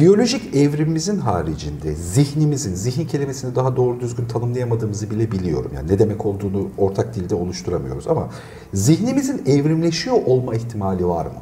biyolojik 0.00 0.56
evrimimizin 0.56 1.18
haricinde 1.18 1.94
zihnimizin, 1.94 2.74
zihin 2.74 3.06
kelimesini 3.06 3.54
daha 3.54 3.76
doğru 3.76 4.00
düzgün 4.00 4.24
tanımlayamadığımızı 4.24 5.10
bile 5.10 5.32
biliyorum. 5.32 5.70
Yani 5.74 5.92
ne 5.92 5.98
demek 5.98 6.26
olduğunu 6.26 6.68
ortak 6.78 7.14
dilde 7.14 7.34
oluşturamıyoruz 7.34 8.08
ama 8.08 8.28
zihnimizin 8.74 9.42
evrimleşiyor 9.46 10.16
olma 10.26 10.54
ihtimali 10.54 11.06
var 11.06 11.26
mı? 11.26 11.32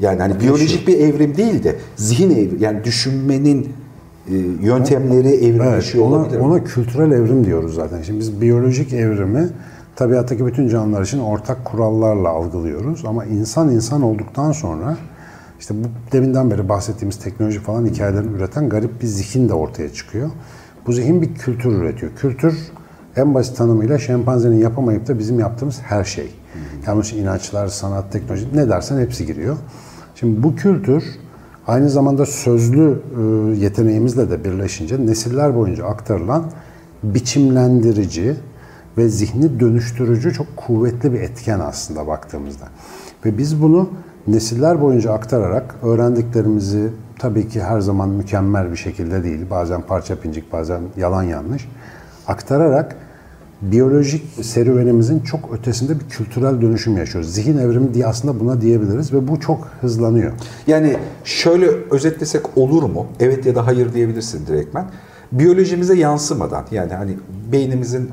Yani 0.00 0.20
hani 0.20 0.40
biyolojik 0.40 0.88
bir 0.88 0.98
evrim 1.00 1.36
değil 1.36 1.64
de 1.64 1.76
zihin 1.96 2.30
evrim 2.30 2.58
yani 2.60 2.84
düşünmenin 2.84 3.72
e, 4.28 4.36
yöntemleri 4.60 5.28
evrimleşiyor 5.28 6.04
evet, 6.04 6.14
ona, 6.14 6.20
olabilir 6.20 6.38
mi? 6.38 6.44
Ona 6.44 6.64
kültürel 6.64 7.10
evrim 7.10 7.44
diyoruz 7.44 7.74
zaten. 7.74 8.02
Şimdi 8.02 8.20
biz 8.20 8.40
biyolojik 8.40 8.92
evrimi 8.92 9.48
tabiattaki 9.96 10.46
bütün 10.46 10.68
canlılar 10.68 11.02
için 11.02 11.18
ortak 11.18 11.64
kurallarla 11.64 12.28
algılıyoruz 12.28 13.04
ama 13.06 13.24
insan 13.24 13.70
insan 13.70 14.02
olduktan 14.02 14.52
sonra 14.52 14.96
işte 15.64 15.74
bu 15.84 16.12
deminden 16.12 16.50
beri 16.50 16.68
bahsettiğimiz 16.68 17.18
teknoloji 17.18 17.60
falan 17.60 17.86
hikayelerini 17.86 18.36
üreten 18.36 18.68
garip 18.68 19.02
bir 19.02 19.06
zihin 19.06 19.48
de 19.48 19.54
ortaya 19.54 19.92
çıkıyor. 19.92 20.30
Bu 20.86 20.92
zihin 20.92 21.22
bir 21.22 21.34
kültür 21.34 21.72
üretiyor. 21.72 22.12
Kültür 22.16 22.58
en 23.16 23.34
basit 23.34 23.56
tanımıyla 23.56 23.98
şempanzenin 23.98 24.56
yapamayıp 24.56 25.08
da 25.08 25.18
bizim 25.18 25.40
yaptığımız 25.40 25.80
her 25.82 26.04
şey. 26.04 26.30
Yani 26.86 27.08
inançlar, 27.08 27.68
sanat, 27.68 28.12
teknoloji 28.12 28.46
ne 28.54 28.68
dersen 28.68 28.98
hepsi 28.98 29.26
giriyor. 29.26 29.56
Şimdi 30.14 30.42
bu 30.42 30.56
kültür 30.56 31.04
aynı 31.66 31.90
zamanda 31.90 32.26
sözlü 32.26 32.98
e, 33.18 33.56
yeteneğimizle 33.56 34.30
de 34.30 34.44
birleşince 34.44 35.06
nesiller 35.06 35.56
boyunca 35.56 35.84
aktarılan 35.84 36.44
biçimlendirici 37.02 38.36
ve 38.98 39.08
zihni 39.08 39.60
dönüştürücü 39.60 40.32
çok 40.32 40.56
kuvvetli 40.56 41.12
bir 41.12 41.20
etken 41.20 41.60
aslında 41.60 42.06
baktığımızda. 42.06 42.64
Ve 43.24 43.38
biz 43.38 43.62
bunu 43.62 43.90
nesiller 44.26 44.80
boyunca 44.80 45.12
aktararak 45.12 45.74
öğrendiklerimizi 45.82 46.88
tabii 47.18 47.48
ki 47.48 47.62
her 47.62 47.80
zaman 47.80 48.08
mükemmel 48.08 48.70
bir 48.70 48.76
şekilde 48.76 49.24
değil, 49.24 49.40
bazen 49.50 49.82
parça 49.82 50.16
pincik, 50.16 50.52
bazen 50.52 50.80
yalan 50.96 51.22
yanlış 51.22 51.68
aktararak 52.26 52.96
biyolojik 53.62 54.44
serüvenimizin 54.44 55.20
çok 55.20 55.52
ötesinde 55.52 56.00
bir 56.00 56.08
kültürel 56.08 56.60
dönüşüm 56.60 56.96
yaşıyoruz. 56.96 57.34
Zihin 57.34 57.58
evrimi 57.58 57.94
diye 57.94 58.06
aslında 58.06 58.40
buna 58.40 58.60
diyebiliriz 58.60 59.12
ve 59.12 59.28
bu 59.28 59.40
çok 59.40 59.68
hızlanıyor. 59.80 60.32
Yani 60.66 60.96
şöyle 61.24 61.66
özetlesek 61.90 62.58
olur 62.58 62.82
mu? 62.82 63.06
Evet 63.20 63.46
ya 63.46 63.54
da 63.54 63.66
hayır 63.66 63.92
diyebilirsin 63.92 64.46
direktmen. 64.46 64.86
Biyolojimize 65.32 65.94
yansımadan 65.94 66.64
yani 66.70 66.92
hani 66.92 67.16
beynimizin 67.52 68.10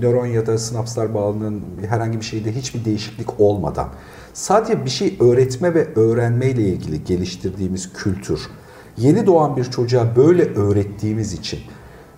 nöron 0.00 0.26
ya 0.26 0.46
da 0.46 0.58
sinapslar 0.58 1.14
bağının 1.14 1.60
herhangi 1.88 2.20
bir 2.20 2.24
şeyde 2.24 2.52
hiçbir 2.52 2.84
değişiklik 2.84 3.40
olmadan 3.40 3.88
sadece 4.32 4.84
bir 4.84 4.90
şey 4.90 5.16
öğretme 5.20 5.74
ve 5.74 5.86
öğrenme 5.96 6.46
ile 6.46 6.62
ilgili 6.62 7.04
geliştirdiğimiz 7.04 7.92
kültür 7.92 8.40
yeni 8.96 9.26
doğan 9.26 9.56
bir 9.56 9.64
çocuğa 9.64 10.06
böyle 10.16 10.54
öğrettiğimiz 10.54 11.32
için 11.32 11.60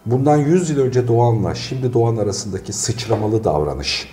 bundan 0.07 0.37
100 0.37 0.71
yıl 0.71 0.81
önce 0.81 1.09
doğanla 1.09 1.55
şimdi 1.55 1.93
doğan 1.93 2.17
arasındaki 2.17 2.73
sıçramalı 2.73 3.45
davranış 3.45 4.09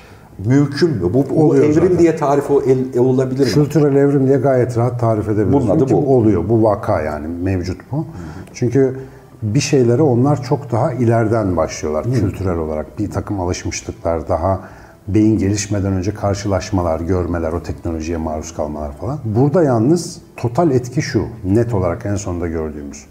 mümkün 0.45 0.89
mü? 0.89 1.13
Bu, 1.13 1.25
bu 1.29 1.43
Oluyor 1.45 1.63
evrim 1.63 1.73
zaten. 1.73 1.99
diye 1.99 2.15
tarif 2.15 2.51
o- 2.51 2.61
el- 2.61 2.99
olabilir 2.99 3.45
mi? 3.45 3.51
Kültürel 3.53 3.95
evrim 3.95 4.27
diye 4.27 4.37
gayet 4.37 4.77
rahat 4.77 4.99
tarif 4.99 5.25
edebiliriz. 5.29 5.53
Bunun 5.53 5.69
adı 5.69 5.89
bu. 5.89 6.15
oluyor. 6.15 6.49
Bu 6.49 6.63
vaka 6.63 7.01
yani 7.01 7.27
mevcut 7.27 7.81
bu. 7.91 8.05
Çünkü 8.53 8.99
bir 9.43 9.59
şeylere 9.59 10.01
onlar 10.01 10.43
çok 10.43 10.71
daha 10.71 10.93
ileriden 10.93 11.57
başlıyorlar 11.57 12.03
kültürel 12.13 12.57
olarak. 12.57 12.99
Bir 12.99 13.11
takım 13.11 13.39
alışmışlıklar, 13.39 14.29
daha 14.29 14.59
beyin 15.07 15.37
gelişmeden 15.37 15.93
önce 15.93 16.13
karşılaşmalar, 16.13 16.99
görmeler, 16.99 17.53
o 17.53 17.63
teknolojiye 17.63 18.17
maruz 18.17 18.53
kalmalar 18.55 18.91
falan. 18.97 19.19
Burada 19.25 19.63
yalnız 19.63 20.21
total 20.37 20.71
etki 20.71 21.01
şu, 21.01 21.25
net 21.43 21.73
olarak 21.73 22.05
en 22.05 22.15
sonunda 22.15 22.47
gördüğümüz. 22.47 23.05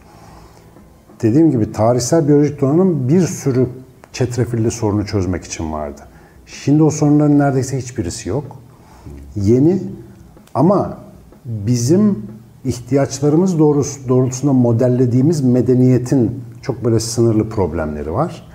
Dediğim 1.23 1.51
gibi 1.51 1.73
tarihsel 1.73 2.29
biyolojik 2.29 2.61
donanım 2.61 3.09
bir 3.09 3.21
sürü 3.21 3.67
çetrefilli 4.13 4.71
sorunu 4.71 5.07
çözmek 5.07 5.45
için 5.45 5.73
vardı. 5.73 6.01
Şimdi 6.47 6.83
o 6.83 6.91
sorunların 6.91 7.39
neredeyse 7.39 7.79
hiçbirisi 7.79 8.29
yok. 8.29 8.45
Yeni 9.37 9.83
ama 10.55 10.99
bizim 11.45 12.27
ihtiyaçlarımız 12.65 13.55
doğrus- 13.55 14.09
doğrultusunda 14.09 14.53
modellediğimiz 14.53 15.41
medeniyetin 15.41 16.43
çok 16.63 16.85
böyle 16.85 17.01
sınırlı 17.01 17.49
problemleri 17.49 18.13
var. 18.13 18.50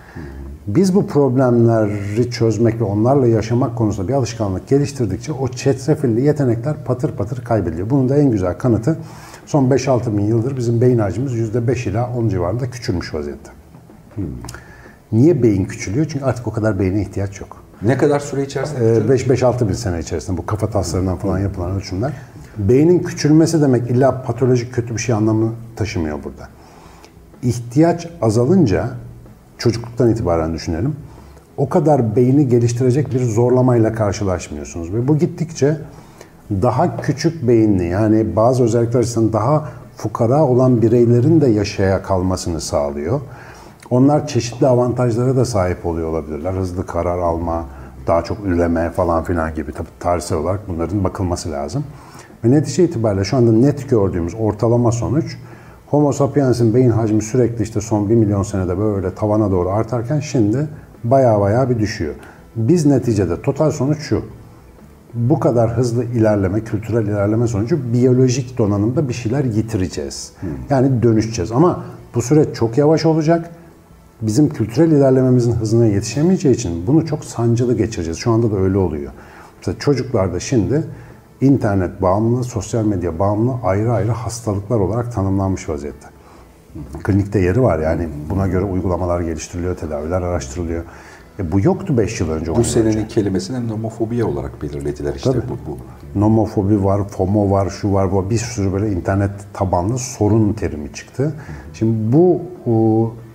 Biz 0.67 0.95
bu 0.95 1.07
problemleri 1.07 2.31
çözmek 2.31 2.81
ve 2.81 2.83
onlarla 2.83 3.27
yaşamak 3.27 3.75
konusunda 3.75 4.07
bir 4.07 4.13
alışkanlık 4.13 4.67
geliştirdikçe 4.67 5.33
o 5.33 5.47
çetrefilli 5.47 6.21
yetenekler 6.21 6.83
patır 6.85 7.11
patır 7.11 7.43
kaybediliyor. 7.43 7.89
Bunun 7.89 8.09
da 8.09 8.17
en 8.17 8.31
güzel 8.31 8.57
kanıtı 8.57 8.97
son 9.45 9.69
5-6 9.69 10.17
bin 10.17 10.23
yıldır 10.23 10.57
bizim 10.57 10.81
beyin 10.81 10.99
hacmimiz 10.99 11.33
%5 11.33 11.89
ila 11.89 12.09
10 12.17 12.29
civarında 12.29 12.69
küçülmüş 12.69 13.13
vaziyette. 13.13 13.51
Niye 15.11 15.43
beyin 15.43 15.65
küçülüyor? 15.65 16.05
Çünkü 16.09 16.25
artık 16.25 16.47
o 16.47 16.51
kadar 16.51 16.79
beyne 16.79 17.01
ihtiyaç 17.01 17.41
yok. 17.41 17.63
Ne 17.81 17.97
kadar 17.97 18.19
süre 18.19 18.43
içerisinde? 18.43 18.83
5-6 18.83 19.67
bin 19.67 19.73
sene 19.73 19.99
içerisinde 19.99 20.37
bu 20.37 20.45
kafa 20.45 20.69
taslarından 20.69 21.17
falan 21.17 21.39
yapılan 21.39 21.71
ölçümler. 21.71 22.13
Beynin 22.57 22.99
küçülmesi 22.99 23.61
demek 23.61 23.91
illa 23.91 24.21
patolojik 24.21 24.73
kötü 24.73 24.93
bir 24.93 25.01
şey 25.01 25.15
anlamı 25.15 25.53
taşımıyor 25.75 26.23
burada. 26.23 26.47
İhtiyaç 27.43 28.07
azalınca 28.21 28.89
çocukluktan 29.65 30.09
itibaren 30.09 30.53
düşünelim. 30.53 30.95
O 31.57 31.69
kadar 31.69 32.15
beyni 32.15 32.47
geliştirecek 32.47 33.13
bir 33.13 33.23
zorlamayla 33.23 33.93
karşılaşmıyorsunuz 33.93 34.93
ve 34.93 35.07
bu 35.07 35.17
gittikçe 35.17 35.77
daha 36.51 37.01
küçük 37.01 37.47
beyinli 37.47 37.85
yani 37.85 38.35
bazı 38.35 38.63
özellikler 38.63 38.99
açısından 38.99 39.33
daha 39.33 39.69
fukara 39.97 40.43
olan 40.43 40.81
bireylerin 40.81 41.41
de 41.41 41.47
yaşaya 41.47 42.03
kalmasını 42.03 42.61
sağlıyor. 42.61 43.21
Onlar 43.89 44.27
çeşitli 44.27 44.67
avantajlara 44.67 45.35
da 45.35 45.45
sahip 45.45 45.85
oluyor 45.85 46.09
olabilirler. 46.09 46.53
Hızlı 46.53 46.85
karar 46.85 47.19
alma, 47.19 47.65
daha 48.07 48.23
çok 48.23 48.37
üreme 48.45 48.89
falan 48.89 49.23
filan 49.23 49.55
gibi. 49.55 49.71
Tabii 49.71 49.87
tarihsel 49.99 50.37
olarak 50.37 50.59
bunların 50.67 51.03
bakılması 51.03 51.51
lazım. 51.51 51.83
Ve 52.43 52.51
netice 52.51 52.83
itibariyle 52.83 53.23
şu 53.23 53.37
anda 53.37 53.51
net 53.51 53.89
gördüğümüz 53.89 54.35
ortalama 54.39 54.91
sonuç 54.91 55.37
Homo 55.95 56.11
sapiens'in 56.11 56.73
beyin 56.73 56.89
hacmi 56.89 57.21
sürekli 57.21 57.63
işte 57.63 57.81
son 57.81 58.09
1 58.09 58.15
milyon 58.15 58.43
senede 58.43 58.77
böyle 58.77 59.15
tavana 59.15 59.51
doğru 59.51 59.69
artarken 59.69 60.19
şimdi 60.19 60.67
baya 61.03 61.39
baya 61.39 61.69
bir 61.69 61.79
düşüyor. 61.79 62.15
Biz 62.55 62.85
neticede 62.85 63.41
total 63.41 63.71
sonuç 63.71 63.99
şu. 63.99 64.21
Bu 65.13 65.39
kadar 65.39 65.77
hızlı 65.77 66.03
ilerleme, 66.03 66.63
kültürel 66.63 67.07
ilerleme 67.07 67.47
sonucu 67.47 67.93
biyolojik 67.93 68.57
donanımda 68.57 69.09
bir 69.09 69.13
şeyler 69.13 69.43
yitireceğiz. 69.43 70.31
Yani 70.69 71.03
dönüşeceğiz 71.03 71.51
ama 71.51 71.83
bu 72.15 72.21
süreç 72.21 72.55
çok 72.55 72.77
yavaş 72.77 73.05
olacak. 73.05 73.49
Bizim 74.21 74.49
kültürel 74.49 74.91
ilerlememizin 74.91 75.51
hızına 75.51 75.85
yetişemeyeceği 75.85 76.55
için 76.55 76.87
bunu 76.87 77.05
çok 77.05 77.25
sancılı 77.25 77.77
geçireceğiz. 77.77 78.17
Şu 78.17 78.31
anda 78.31 78.51
da 78.51 78.57
öyle 78.57 78.77
oluyor. 78.77 79.11
Mesela 79.57 79.79
çocuklarda 79.79 80.39
şimdi 80.39 80.83
internet 81.41 82.01
bağımlılığı, 82.01 82.43
sosyal 82.43 82.85
medya 82.85 83.19
bağımlılığı 83.19 83.55
ayrı 83.63 83.93
ayrı 83.93 84.11
hastalıklar 84.11 84.79
olarak 84.79 85.13
tanımlanmış 85.13 85.69
vaziyette. 85.69 86.07
Klinikte 87.03 87.39
yeri 87.39 87.61
var 87.61 87.79
yani 87.79 88.09
buna 88.29 88.47
göre 88.47 88.63
uygulamalar 88.63 89.21
geliştiriliyor, 89.21 89.77
tedaviler 89.77 90.21
araştırılıyor. 90.21 90.83
E 91.39 91.51
bu 91.51 91.59
yoktu 91.59 91.97
5 91.97 92.19
yıl 92.19 92.29
önce. 92.29 92.45
Bu 92.45 92.51
yıl 92.51 92.59
önce. 92.59 92.69
senenin 92.69 93.07
kelimesini 93.07 93.67
nomofobiye 93.67 94.23
olarak 94.23 94.61
belirlediler 94.61 95.15
işte 95.15 95.31
Tabii. 95.31 95.41
bu. 95.49 95.71
bu. 95.71 95.77
Nomofobi 96.19 96.83
var, 96.83 97.07
FOMO 97.07 97.51
var, 97.51 97.69
şu 97.69 97.93
var, 97.93 98.11
bu. 98.11 98.29
Bir 98.29 98.37
sürü 98.37 98.73
böyle 98.73 98.91
internet 98.91 99.31
tabanlı 99.53 99.97
sorun 99.97 100.53
terimi 100.53 100.93
çıktı. 100.93 101.33
Şimdi 101.73 102.13
bu 102.13 102.41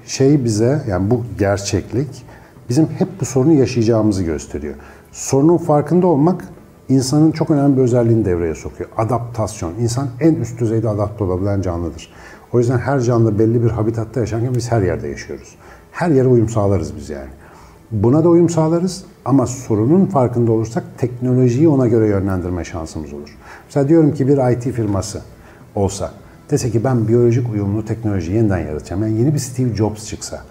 şey 0.06 0.44
bize, 0.44 0.82
yani 0.88 1.10
bu 1.10 1.22
gerçeklik 1.38 2.24
bizim 2.68 2.86
hep 2.98 3.08
bu 3.20 3.24
sorunu 3.24 3.52
yaşayacağımızı 3.52 4.22
gösteriyor. 4.22 4.74
Sorunun 5.12 5.56
farkında 5.56 6.06
olmak 6.06 6.44
insanın 6.90 7.32
çok 7.32 7.50
önemli 7.50 7.76
bir 7.76 7.82
özelliğini 7.82 8.24
devreye 8.24 8.54
sokuyor. 8.54 8.90
Adaptasyon. 8.96 9.72
İnsan 9.80 10.08
en 10.20 10.34
üst 10.34 10.60
düzeyde 10.60 10.88
adapte 10.88 11.24
olabilen 11.24 11.62
canlıdır. 11.62 12.12
O 12.52 12.58
yüzden 12.58 12.78
her 12.78 13.00
canlı 13.00 13.38
belli 13.38 13.62
bir 13.62 13.70
habitatta 13.70 14.20
yaşarken 14.20 14.54
biz 14.54 14.72
her 14.72 14.82
yerde 14.82 15.08
yaşıyoruz. 15.08 15.54
Her 15.92 16.10
yere 16.10 16.28
uyum 16.28 16.48
sağlarız 16.48 16.96
biz 16.96 17.10
yani. 17.10 17.30
Buna 17.90 18.24
da 18.24 18.28
uyum 18.28 18.48
sağlarız 18.48 19.04
ama 19.24 19.46
sorunun 19.46 20.06
farkında 20.06 20.52
olursak 20.52 20.84
teknolojiyi 20.98 21.68
ona 21.68 21.86
göre 21.86 22.08
yönlendirme 22.08 22.64
şansımız 22.64 23.12
olur. 23.12 23.36
Mesela 23.66 23.88
diyorum 23.88 24.14
ki 24.14 24.28
bir 24.28 24.52
IT 24.52 24.62
firması 24.62 25.22
olsa 25.74 26.10
dese 26.50 26.70
ki 26.70 26.84
ben 26.84 27.08
biyolojik 27.08 27.52
uyumlu 27.52 27.84
teknoloji 27.84 28.32
yeniden 28.32 28.58
yaratacağım. 28.58 29.02
Yani 29.02 29.18
yeni 29.18 29.34
bir 29.34 29.38
Steve 29.38 29.76
Jobs 29.76 30.06
çıksa. 30.06 30.42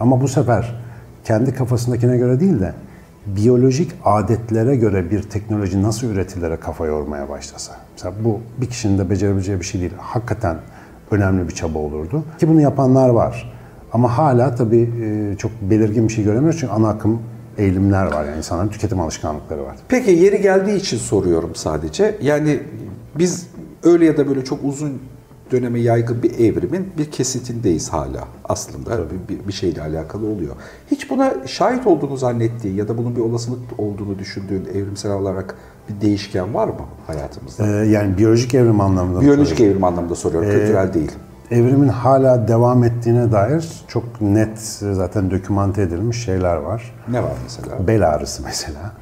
Ama 0.00 0.20
bu 0.20 0.28
sefer 0.28 0.80
kendi 1.24 1.54
kafasındakine 1.54 2.16
göre 2.16 2.40
değil 2.40 2.60
de 2.60 2.74
biyolojik 3.36 3.92
adetlere 4.04 4.76
göre 4.76 5.10
bir 5.10 5.22
teknoloji 5.22 5.82
nasıl 5.82 6.06
üretilere 6.06 6.56
kafa 6.56 6.86
yormaya 6.86 7.28
başlasa. 7.28 7.76
Mesela 7.92 8.14
bu 8.24 8.40
bir 8.60 8.66
kişinin 8.66 8.98
de 8.98 9.10
becerebileceği 9.10 9.60
bir 9.60 9.64
şey 9.64 9.80
değil. 9.80 9.92
Hakikaten 9.98 10.56
önemli 11.10 11.48
bir 11.48 11.54
çaba 11.54 11.78
olurdu. 11.78 12.24
Ki 12.38 12.48
bunu 12.48 12.60
yapanlar 12.60 13.08
var. 13.08 13.52
Ama 13.92 14.18
hala 14.18 14.54
tabii 14.54 14.90
e, 15.02 15.36
çok 15.36 15.52
belirgin 15.62 16.08
bir 16.08 16.12
şey 16.12 16.24
göremiyoruz 16.24 16.60
çünkü 16.60 16.72
ana 16.72 16.88
akım 16.88 17.22
eğilimler 17.58 18.06
var 18.06 18.24
yani 18.24 18.36
insanların 18.36 18.68
tüketim 18.68 19.00
alışkanlıkları 19.00 19.64
var. 19.64 19.76
Peki 19.88 20.10
yeri 20.10 20.42
geldiği 20.42 20.76
için 20.76 20.96
soruyorum 20.98 21.54
sadece. 21.54 22.18
Yani 22.22 22.60
biz 23.18 23.46
öyle 23.82 24.04
ya 24.04 24.16
da 24.16 24.28
böyle 24.28 24.44
çok 24.44 24.64
uzun 24.64 24.98
döneme 25.50 25.80
yaygın 25.80 26.22
bir 26.22 26.38
evrimin 26.38 26.92
bir 26.98 27.10
kesitindeyiz 27.10 27.88
hala 27.88 28.24
aslında 28.44 28.90
bir, 29.28 29.48
bir 29.48 29.52
şeyle 29.52 29.82
alakalı 29.82 30.26
oluyor. 30.26 30.56
Hiç 30.90 31.10
buna 31.10 31.34
şahit 31.46 31.86
olduğunu 31.86 32.16
zannettiğin 32.16 32.76
ya 32.76 32.88
da 32.88 32.98
bunun 32.98 33.16
bir 33.16 33.20
olasılık 33.20 33.58
olduğunu 33.78 34.18
düşündüğün 34.18 34.64
evrimsel 34.74 35.12
olarak 35.12 35.54
bir 35.88 36.00
değişken 36.00 36.54
var 36.54 36.68
mı 36.68 36.74
hayatımızda? 37.06 37.66
Ee, 37.66 37.88
yani 37.88 38.18
biyolojik 38.18 38.54
evrim 38.54 38.80
anlamında. 38.80 39.20
Biyolojik 39.20 39.60
evrim 39.60 39.84
anlamında 39.84 40.14
soruyorum, 40.14 40.50
kültürel 40.50 40.94
değil. 40.94 41.12
Evrimin 41.50 41.88
hala 41.88 42.48
devam 42.48 42.84
ettiğine 42.84 43.32
dair 43.32 43.84
çok 43.88 44.20
net 44.20 44.58
zaten 44.92 45.30
dokümante 45.30 45.82
edilmiş 45.82 46.24
şeyler 46.24 46.56
var. 46.56 46.94
Ne 47.08 47.22
var 47.22 47.32
mesela? 47.42 47.86
Bel 47.88 48.08
ağrısı 48.08 48.42
mesela. 48.42 48.92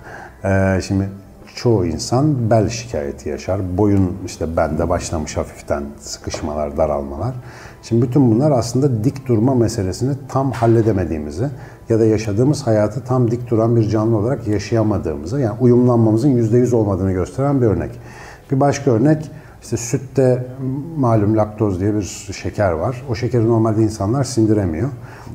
Ee, 0.44 0.80
şimdi 0.82 1.08
çoğu 1.56 1.86
insan 1.86 2.50
bel 2.50 2.68
şikayeti 2.68 3.28
yaşar. 3.28 3.78
Boyun 3.78 4.12
işte 4.26 4.56
bende 4.56 4.88
başlamış 4.88 5.36
hafiften 5.36 5.82
sıkışmalar, 6.00 6.76
daralmalar. 6.76 7.34
Şimdi 7.82 8.06
bütün 8.06 8.30
bunlar 8.30 8.50
aslında 8.50 9.04
dik 9.04 9.28
durma 9.28 9.54
meselesini 9.54 10.14
tam 10.28 10.52
halledemediğimizi 10.52 11.48
ya 11.88 12.00
da 12.00 12.04
yaşadığımız 12.04 12.66
hayatı 12.66 13.04
tam 13.04 13.30
dik 13.30 13.50
duran 13.50 13.76
bir 13.76 13.88
canlı 13.88 14.16
olarak 14.16 14.48
yaşayamadığımızı, 14.48 15.40
yani 15.40 15.56
uyumlanmamızın 15.60 16.28
%100 16.28 16.74
olmadığını 16.74 17.12
gösteren 17.12 17.62
bir 17.62 17.66
örnek. 17.66 17.90
Bir 18.50 18.60
başka 18.60 18.90
örnek, 18.90 19.30
işte 19.66 19.76
sütte 19.76 20.46
malum 20.96 21.36
laktoz 21.36 21.80
diye 21.80 21.94
bir 21.94 22.02
şeker 22.32 22.72
var. 22.72 23.02
O 23.10 23.14
şekeri 23.14 23.48
normalde 23.48 23.82
insanlar 23.82 24.24
sindiremiyor. 24.24 24.88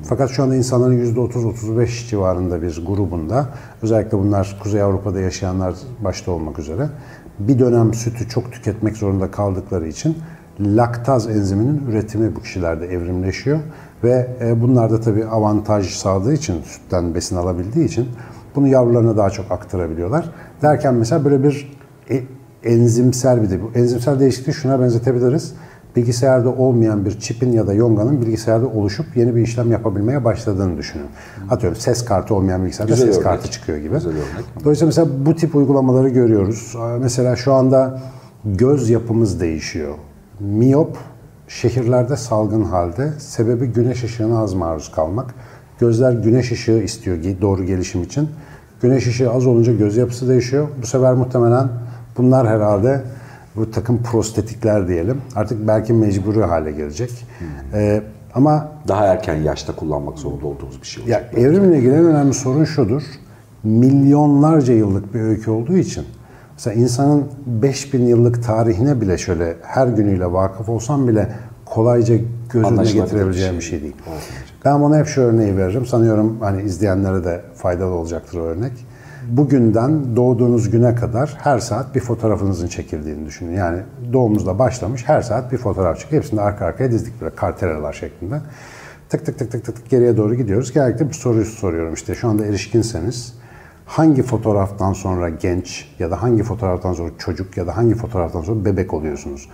Fakat 0.04 0.30
şu 0.30 0.44
anda 0.44 0.56
insanların 0.56 1.16
%30-35 1.16 2.08
civarında 2.10 2.62
bir 2.62 2.86
grubunda, 2.86 3.48
özellikle 3.82 4.18
bunlar 4.18 4.58
Kuzey 4.64 4.82
Avrupa'da 4.82 5.20
yaşayanlar 5.20 5.74
başta 6.04 6.32
olmak 6.32 6.60
üzere, 6.60 6.90
bir 7.40 7.60
dönem 7.60 7.94
sütü 7.94 8.30
çok 8.30 8.52
tüketmek 8.52 8.98
zorunda 8.98 9.32
kaldıkları 9.32 9.88
için 9.88 10.18
laktaz 10.60 11.30
enziminin 11.30 11.88
üretimi 11.88 12.36
bu 12.36 12.42
kişilerde 12.42 12.86
evrimleşiyor. 12.86 13.60
Ve 14.04 14.28
e, 14.42 14.62
bunlar 14.62 14.92
da 14.92 15.02
tabii 15.02 15.26
avantaj 15.26 15.90
sağladığı 15.90 16.34
için, 16.34 16.62
sütten 16.62 17.16
besin 17.16 17.36
alabildiği 17.36 17.86
için 17.86 18.08
bunu 18.56 18.68
yavrularına 18.68 19.18
daha 19.18 19.30
çok 19.30 19.52
aktarabiliyorlar. 19.52 20.32
Derken 20.62 20.94
mesela 20.94 21.26
böyle 21.26 21.44
bir 21.44 21.78
e, 22.10 22.24
enzimsel 22.64 23.44
bir 23.44 23.50
de 23.50 23.60
bu 23.62 23.80
enzimsel 23.80 24.20
değişikliği 24.20 24.54
şuna 24.54 24.80
benzetebiliriz. 24.80 25.54
Bilgisayarda 25.96 26.50
olmayan 26.50 27.06
bir 27.06 27.20
çipin 27.20 27.52
ya 27.52 27.68
da 27.68 27.74
yonganın 27.74 28.22
bilgisayarda 28.22 28.68
oluşup 28.68 29.18
yeni 29.18 29.36
bir 29.36 29.42
işlem 29.42 29.72
yapabilmeye 29.72 30.26
başladığını 30.26 30.78
düşünün. 30.78 31.06
Atıyorum 31.50 31.80
ses 31.80 32.06
kartı 32.06 32.36
olmayan 32.36 32.62
bilgisayarda 32.64 32.94
Güzel 32.94 33.08
ses 33.08 33.16
örnek. 33.16 33.26
kartı 33.28 33.52
çıkıyor 33.52 33.78
gibi. 33.78 33.94
Güzel 33.94 34.12
örnek. 34.12 34.46
Dolayısıyla 34.64 34.88
mesela 34.88 35.26
bu 35.26 35.36
tip 35.36 35.56
uygulamaları 35.56 36.10
görüyoruz. 36.10 36.76
Mesela 37.00 37.36
şu 37.36 37.54
anda 37.54 38.00
göz 38.46 38.90
yapımız 38.90 39.42
değişiyor. 39.42 39.94
Miyop 40.40 40.98
şehirlerde 41.48 42.16
salgın 42.16 42.64
halde. 42.64 43.12
Sebebi 43.18 43.66
güneş 43.66 44.04
ışığına 44.04 44.40
az 44.40 44.54
maruz 44.54 44.92
kalmak. 44.92 45.36
Gözler 45.80 46.12
güneş 46.12 46.52
ışığı 46.52 46.84
istiyor 46.84 47.18
doğru 47.42 47.64
gelişim 47.64 48.04
için. 48.04 48.30
Güneş 48.82 49.08
ışığı 49.08 49.32
az 49.32 49.48
olunca 49.48 49.74
göz 49.74 49.98
yapısı 49.98 50.30
değişiyor. 50.30 50.68
Bu 50.82 50.88
sefer 50.88 51.14
muhtemelen 51.14 51.68
bunlar 52.24 52.48
herhalde 52.48 53.02
bu 53.56 53.72
takım 53.72 54.04
prostetikler 54.04 54.88
diyelim. 54.88 55.22
Artık 55.36 55.68
belki 55.68 55.94
mecburi 55.94 56.44
hale 56.44 56.72
gelecek. 56.72 57.12
Ee, 57.74 58.02
ama 58.36 58.68
Daha 58.88 59.06
erken 59.06 59.36
yaşta 59.36 59.76
kullanmak 59.76 60.20
zorunda 60.20 60.46
olduğumuz 60.48 60.82
bir 60.82 60.88
şey 60.88 61.04
ya 61.06 61.18
olacak. 61.18 61.34
evrimle 61.38 61.78
ilgili 61.78 61.94
en 61.94 62.06
önemli 62.06 62.34
sorun 62.34 62.64
şudur. 62.64 63.04
Milyonlarca 63.64 64.74
yıllık 64.74 65.14
bir 65.14 65.20
öykü 65.22 65.52
olduğu 65.52 65.78
için 65.78 66.06
mesela 66.54 66.74
insanın 66.82 67.24
5000 67.46 68.06
yıllık 68.06 68.44
tarihine 68.44 69.02
bile 69.02 69.18
şöyle 69.18 69.56
her 69.62 69.88
günüyle 69.88 70.32
vakıf 70.32 70.70
olsam 70.70 71.08
bile 71.08 71.30
kolayca 71.66 72.16
göz 72.16 72.56
önüne 72.56 72.68
Anlaşılabilir 72.68 73.04
getirebileceğim 73.04 73.54
bir 73.54 73.58
bir 73.60 73.64
şey 73.64 73.72
şey 73.72 73.82
değil. 73.82 73.96
olmayacak. 74.08 74.32
Ben 74.66 74.82
buna 74.82 74.98
hep 74.98 75.08
şu 75.08 75.22
örneği 75.22 75.58
veririm. 75.58 75.86
Sanıyorum 75.86 76.38
hani 76.42 76.62
izleyenlere 76.62 77.24
de 77.24 77.42
faydalı 77.56 77.90
olacaktır 77.94 78.38
o 78.40 78.42
örnek. 78.44 78.72
Bugünden 79.32 80.16
doğduğunuz 80.16 80.70
güne 80.70 80.96
kadar 80.96 81.38
her 81.38 81.60
saat 81.60 81.96
bir 81.96 82.00
fotoğrafınızın 82.00 82.68
çekildiğini 82.68 83.26
düşünün. 83.26 83.54
Yani 83.54 83.80
doğumuzda 84.14 84.60
başlamış 84.60 85.04
her 85.08 85.22
saat 85.22 85.52
bir 85.52 85.58
fotoğraf 85.58 86.00
çıkıyor. 86.00 86.24
Hepsini 86.24 86.42
arka 86.42 86.66
arkaya 86.66 86.92
dizdik 86.92 87.22
böyle 87.22 87.36
kartelalar 87.36 87.94
şeklinde. 87.94 88.42
Tık 89.10 89.26
tık 89.26 89.40
tık 89.40 89.52
tık 89.52 89.66
tık 89.66 89.90
geriye 89.90 90.18
doğru 90.18 90.36
gidiyoruz. 90.36 90.74
Genellikle 90.74 91.10
bir 91.10 91.14
soruyu 91.14 91.46
soruyorum 91.46 91.94
işte 91.94 92.16
şu 92.16 92.28
anda 92.28 92.46
erişkinseniz 92.46 93.34
hangi 93.86 94.24
fotoğraftan 94.24 94.94
sonra 94.94 95.30
genç 95.30 95.96
ya 96.00 96.12
da 96.12 96.22
hangi 96.22 96.44
fotoğraftan 96.44 96.94
sonra 96.94 97.10
çocuk 97.18 97.58
ya 97.58 97.68
da 97.68 97.78
hangi 97.78 97.96
fotoğraftan 97.96 98.42
sonra 98.42 98.66
bebek 98.66 98.94
oluyorsunuz? 98.94 99.50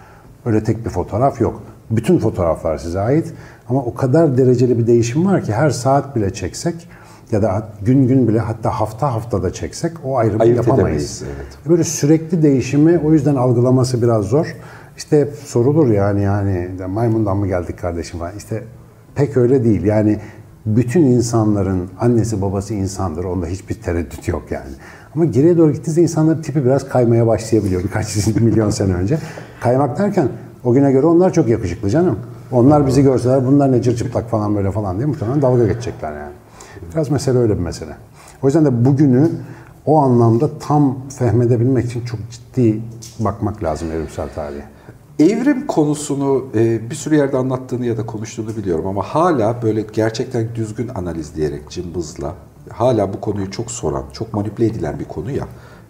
Öyle 0.45 0.63
tek 0.63 0.85
bir 0.85 0.89
fotoğraf 0.89 1.41
yok. 1.41 1.63
Bütün 1.91 2.19
fotoğraflar 2.19 2.77
size 2.77 2.99
ait 2.99 3.33
ama 3.69 3.83
o 3.83 3.95
kadar 3.95 4.37
dereceli 4.37 4.79
bir 4.79 4.87
değişim 4.87 5.25
var 5.25 5.43
ki 5.43 5.53
her 5.53 5.69
saat 5.69 6.15
bile 6.15 6.33
çeksek 6.33 6.89
ya 7.31 7.41
da 7.41 7.67
gün 7.81 8.07
gün 8.07 8.27
bile 8.27 8.39
hatta 8.39 8.69
hafta 8.69 9.13
haftada 9.13 9.53
çeksek 9.53 9.91
o 10.03 10.17
ayrımı 10.17 10.43
Ayırt 10.43 10.57
yapamayız. 10.57 10.87
edemeyiz, 10.87 11.23
evet. 11.25 11.69
Böyle 11.69 11.83
sürekli 11.83 12.43
değişimi 12.43 12.99
o 13.05 13.13
yüzden 13.13 13.35
algılaması 13.35 14.01
biraz 14.01 14.25
zor. 14.25 14.55
İşte 14.97 15.21
hep 15.21 15.33
sorulur 15.33 15.87
yani 15.87 16.21
yani 16.21 16.69
maymundan 16.89 17.37
mı 17.37 17.47
geldik 17.47 17.79
kardeşim 17.79 18.19
falan. 18.19 18.31
İşte 18.37 18.63
pek 19.15 19.37
öyle 19.37 19.63
değil. 19.63 19.83
Yani 19.83 20.19
bütün 20.65 21.01
insanların 21.03 21.89
annesi 21.99 22.41
babası 22.41 22.73
insandır. 22.73 23.23
Onda 23.23 23.45
hiçbir 23.45 23.75
tereddüt 23.75 24.27
yok 24.27 24.43
yani. 24.51 24.69
Ama 25.15 25.25
geriye 25.25 25.57
doğru 25.57 25.71
gittiğinizde 25.71 26.01
insanların 26.01 26.41
tipi 26.41 26.65
biraz 26.65 26.89
kaymaya 26.89 27.27
başlayabiliyor 27.27 27.83
birkaç 27.83 28.27
milyon 28.41 28.69
sene 28.69 28.93
önce. 28.93 29.17
Kaymak 29.61 29.99
derken 29.99 30.27
o 30.63 30.73
güne 30.73 30.91
göre 30.91 31.05
onlar 31.05 31.33
çok 31.33 31.47
yakışıklı 31.47 31.89
canım. 31.89 32.19
Onlar 32.51 32.87
bizi 32.87 33.03
görseler 33.03 33.47
bunlar 33.47 33.71
ne 33.71 33.81
cırcıplak 33.81 34.29
falan 34.29 34.55
böyle 34.55 34.71
falan 34.71 34.97
diye 34.97 35.05
muhtemelen 35.05 35.41
dalga 35.41 35.67
geçecekler 35.67 36.13
yani. 36.13 36.33
Biraz 36.93 37.11
mesele 37.11 37.37
öyle 37.37 37.53
bir 37.53 37.63
mesele. 37.63 37.97
O 38.43 38.47
yüzden 38.47 38.65
de 38.65 38.85
bugünü 38.85 39.31
o 39.85 39.97
anlamda 39.97 40.59
tam 40.59 40.97
fehmedebilmek 41.09 41.85
için 41.85 42.05
çok 42.05 42.19
ciddi 42.31 42.81
bakmak 43.19 43.63
lazım 43.63 43.91
evrimsel 43.91 44.29
tarihe. 44.35 44.63
Evrim 45.19 45.67
konusunu 45.67 46.45
e, 46.55 46.89
bir 46.89 46.95
sürü 46.95 47.15
yerde 47.15 47.37
anlattığını 47.37 47.85
ya 47.85 47.97
da 47.97 48.05
konuştuğunu 48.05 48.57
biliyorum 48.57 48.87
ama 48.87 49.03
hala 49.03 49.61
böyle 49.61 49.81
gerçekten 49.81 50.55
düzgün 50.55 50.87
analizleyerek 50.87 51.69
cımbızla 51.69 52.33
hala 52.69 53.13
bu 53.13 53.21
konuyu 53.21 53.51
çok 53.51 53.71
soran, 53.71 54.03
çok 54.13 54.33
manipüle 54.33 54.65
edilen 54.65 54.99
bir 54.99 55.05
konu 55.05 55.31
ya 55.31 55.47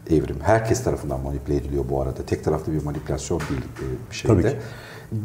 evrim. 0.09 0.37
Herkes 0.41 0.83
tarafından 0.83 1.21
manipüle 1.21 1.55
ediliyor 1.55 1.83
bu 1.89 2.01
arada. 2.01 2.25
Tek 2.25 2.43
taraflı 2.43 2.73
bir 2.73 2.83
manipülasyon 2.83 3.39
değil 3.39 3.61
e, 3.61 4.11
bir 4.11 4.15
şeyde. 4.15 4.59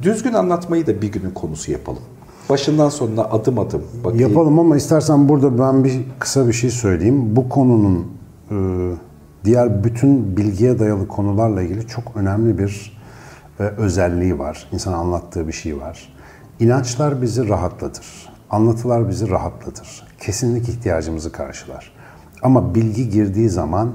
Düzgün 0.02 0.32
anlatmayı 0.32 0.86
da 0.86 1.02
bir 1.02 1.12
günün 1.12 1.30
konusu 1.30 1.72
yapalım. 1.72 2.02
Başından 2.50 2.88
sonuna 2.88 3.22
adım 3.22 3.58
adım 3.58 3.82
bakayım. 4.04 4.28
Yapalım 4.28 4.58
ama 4.58 4.76
istersen 4.76 5.28
burada 5.28 5.58
ben 5.58 5.84
bir 5.84 6.00
kısa 6.18 6.48
bir 6.48 6.52
şey 6.52 6.70
söyleyeyim. 6.70 7.36
Bu 7.36 7.48
konunun 7.48 8.06
e, 8.50 8.56
diğer 9.44 9.84
bütün 9.84 10.36
bilgiye 10.36 10.78
dayalı 10.78 11.08
konularla 11.08 11.62
ilgili 11.62 11.86
çok 11.86 12.16
önemli 12.16 12.58
bir 12.58 12.98
e, 13.60 13.62
özelliği 13.62 14.38
var. 14.38 14.68
İnsan 14.72 14.92
anlattığı 14.92 15.48
bir 15.48 15.52
şey 15.52 15.80
var. 15.80 16.14
İnançlar 16.60 17.22
bizi 17.22 17.48
rahatlatır. 17.48 18.06
Anlatılar 18.50 19.08
bizi 19.08 19.30
rahatlatır. 19.30 20.04
Kesinlik 20.20 20.68
ihtiyacımızı 20.68 21.32
karşılar. 21.32 21.92
Ama 22.42 22.74
bilgi 22.74 23.10
girdiği 23.10 23.48
zaman 23.48 23.90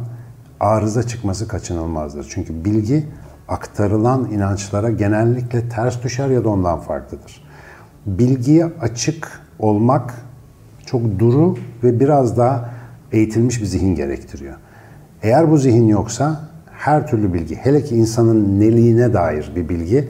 arıza 0.60 1.04
çıkması 1.04 1.48
kaçınılmazdır. 1.48 2.27
Çünkü 2.30 2.66
bilgi 2.66 3.06
aktarılan 3.48 4.32
inançlara 4.32 4.89
genellikle 4.92 5.70
ters 5.70 6.04
düşer 6.04 6.30
ya 6.30 6.44
da 6.44 6.50
ondan 6.50 6.80
farklıdır. 6.80 7.47
Bilgiye 8.08 8.66
açık 8.82 9.42
olmak 9.60 10.14
çok 10.86 11.20
duru 11.20 11.58
ve 11.84 12.00
biraz 12.00 12.38
daha 12.38 12.70
eğitilmiş 13.12 13.62
bir 13.62 13.66
zihin 13.66 13.96
gerektiriyor. 13.96 14.56
Eğer 15.22 15.52
bu 15.52 15.58
zihin 15.58 15.88
yoksa 15.88 16.50
her 16.72 17.08
türlü 17.08 17.34
bilgi, 17.34 17.56
hele 17.56 17.84
ki 17.84 17.96
insanın 17.96 18.60
neliğine 18.60 19.14
dair 19.14 19.52
bir 19.56 19.70
bilgi 19.70 20.10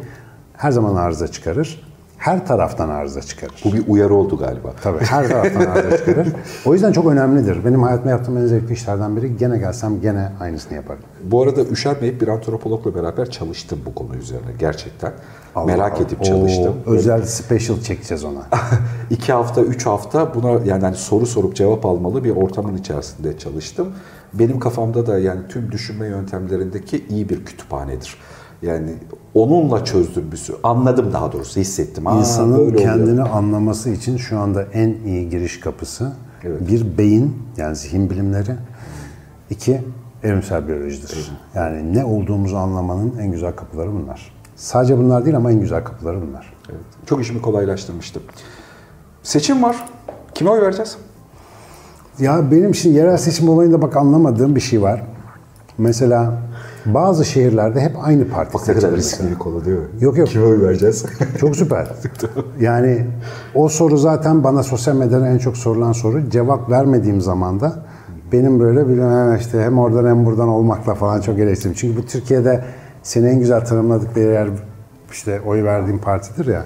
her 0.53 0.71
zaman 0.71 0.95
arıza 0.95 1.27
çıkarır. 1.27 1.86
Her 2.27 2.45
taraftan 2.47 2.89
arıza 2.89 3.21
çıkarır. 3.21 3.53
Bu 3.65 3.73
bir 3.73 3.83
uyarı 3.87 4.15
oldu 4.15 4.37
galiba. 4.37 4.73
Tabii 4.83 5.05
her 5.05 5.27
taraftan 5.27 5.61
arıza 5.61 5.97
çıkarır. 5.97 6.27
O 6.65 6.73
yüzden 6.73 6.91
çok 6.91 7.07
önemlidir. 7.07 7.65
Benim 7.65 7.83
hayatımda 7.83 8.09
yaptığım 8.09 8.37
en 8.37 8.45
zevkli 8.45 8.73
işlerden 8.73 9.15
biri 9.15 9.37
gene 9.37 9.57
gelsem 9.57 10.01
gene 10.01 10.31
aynısını 10.39 10.73
yaparım. 10.73 11.01
Bu 11.23 11.43
arada 11.43 11.63
üşenmeyip 11.63 12.21
bir 12.21 12.27
antropologla 12.27 12.95
beraber 12.95 13.29
çalıştım 13.29 13.79
bu 13.85 13.95
konu 13.95 14.15
üzerine 14.15 14.51
gerçekten. 14.59 15.11
Allah 15.55 15.65
Merak 15.65 15.93
Allah. 15.93 16.03
edip 16.03 16.23
çalıştım. 16.23 16.75
Oo, 16.87 16.91
özel 16.91 17.25
special 17.25 17.81
çekeceğiz 17.81 18.23
ona. 18.23 18.41
İki 19.09 19.33
hafta, 19.33 19.61
üç 19.61 19.85
hafta 19.85 20.35
buna 20.35 20.51
yani 20.65 20.81
hani 20.81 20.95
soru 20.95 21.25
sorup 21.25 21.55
cevap 21.55 21.85
almalı 21.85 22.23
bir 22.23 22.35
ortamın 22.35 22.77
içerisinde 22.77 23.37
çalıştım. 23.37 23.87
Benim 24.33 24.59
kafamda 24.59 25.07
da 25.07 25.19
yani 25.19 25.41
tüm 25.49 25.71
düşünme 25.71 26.07
yöntemlerindeki 26.07 27.05
iyi 27.09 27.29
bir 27.29 27.45
kütüphanedir. 27.45 28.17
Yani 28.61 28.89
onunla 29.33 29.85
çözdüm 29.85 30.31
bir 30.31 30.37
sürü. 30.37 30.57
Anladım 30.63 31.13
daha 31.13 31.31
doğrusu 31.31 31.59
hissettim. 31.59 32.07
Aa, 32.07 32.17
İnsanın 32.19 32.51
böyle 32.57 32.61
oluyor. 32.63 32.81
kendini 32.81 33.21
anlaması 33.21 33.89
için 33.89 34.17
şu 34.17 34.39
anda 34.39 34.63
en 34.63 34.95
iyi 35.05 35.29
giriş 35.29 35.59
kapısı 35.59 36.11
Evet. 36.43 36.67
bir 36.69 36.97
beyin 36.97 37.37
yani 37.57 37.75
zihin 37.75 38.09
bilimleri, 38.09 38.51
iki 39.49 39.81
evrimsel 40.23 40.67
biyolojidir. 40.67 41.31
Yani 41.55 41.93
ne 41.95 42.05
olduğumuzu 42.05 42.57
anlamanın 42.57 43.13
en 43.21 43.31
güzel 43.31 43.51
kapıları 43.55 43.93
bunlar. 43.93 44.31
Sadece 44.55 44.97
bunlar 44.97 45.25
değil 45.25 45.37
ama 45.37 45.51
en 45.51 45.59
güzel 45.59 45.83
kapıları 45.83 46.21
bunlar. 46.21 46.53
Evet. 46.69 46.79
Çok 47.05 47.21
işimi 47.21 47.41
kolaylaştırmıştı. 47.41 48.19
Seçim 49.23 49.63
var. 49.63 49.75
Kime 50.33 50.49
oy 50.49 50.61
vereceğiz? 50.61 50.97
Ya 52.19 52.51
benim 52.51 52.75
şimdi 52.75 52.95
yerel 52.97 53.17
seçim 53.17 53.49
olayında 53.49 53.81
bak 53.81 53.97
anlamadığım 53.97 54.55
bir 54.55 54.61
şey 54.61 54.81
var. 54.81 55.03
Mesela 55.77 56.33
bazı 56.93 57.25
şehirlerde 57.25 57.81
hep 57.81 57.91
aynı 58.03 58.27
parti 58.27 58.53
Bak 58.53 58.67
ne 58.67 58.73
kadar 58.73 58.91
riskli 58.95 59.29
bir 59.31 59.35
konu 59.35 59.65
değil 59.65 59.77
mi? 59.77 59.85
Yok, 59.99 60.17
yok. 60.17 60.27
Kime 60.27 60.45
oy 60.45 60.61
vereceğiz? 60.61 61.05
Çok 61.39 61.55
süper. 61.55 61.87
Yani 62.59 63.05
o 63.55 63.69
soru 63.69 63.97
zaten 63.97 64.43
bana 64.43 64.63
sosyal 64.63 64.95
medyada 64.95 65.27
en 65.27 65.37
çok 65.37 65.57
sorulan 65.57 65.91
soru. 65.91 66.29
Cevap 66.29 66.69
vermediğim 66.69 67.21
zaman 67.21 67.59
da 67.59 67.85
benim 68.31 68.59
böyle 68.59 68.87
bir 68.89 68.99
"Ha, 68.99 69.37
işte 69.39 69.61
hem 69.61 69.79
oradan 69.79 70.09
hem 70.09 70.25
buradan 70.25 70.47
olmakla 70.47 70.95
falan 70.95 71.21
çok 71.21 71.39
eleştirim. 71.39 71.75
Çünkü 71.75 71.97
bu 71.97 72.05
Türkiye'de 72.05 72.63
seni 73.03 73.27
en 73.27 73.39
güzel 73.39 73.65
tanımladıkları 73.65 74.25
yer 74.31 74.49
işte 75.11 75.41
oy 75.41 75.63
verdiğim 75.63 75.99
partidir 75.99 76.45
ya. 76.53 76.63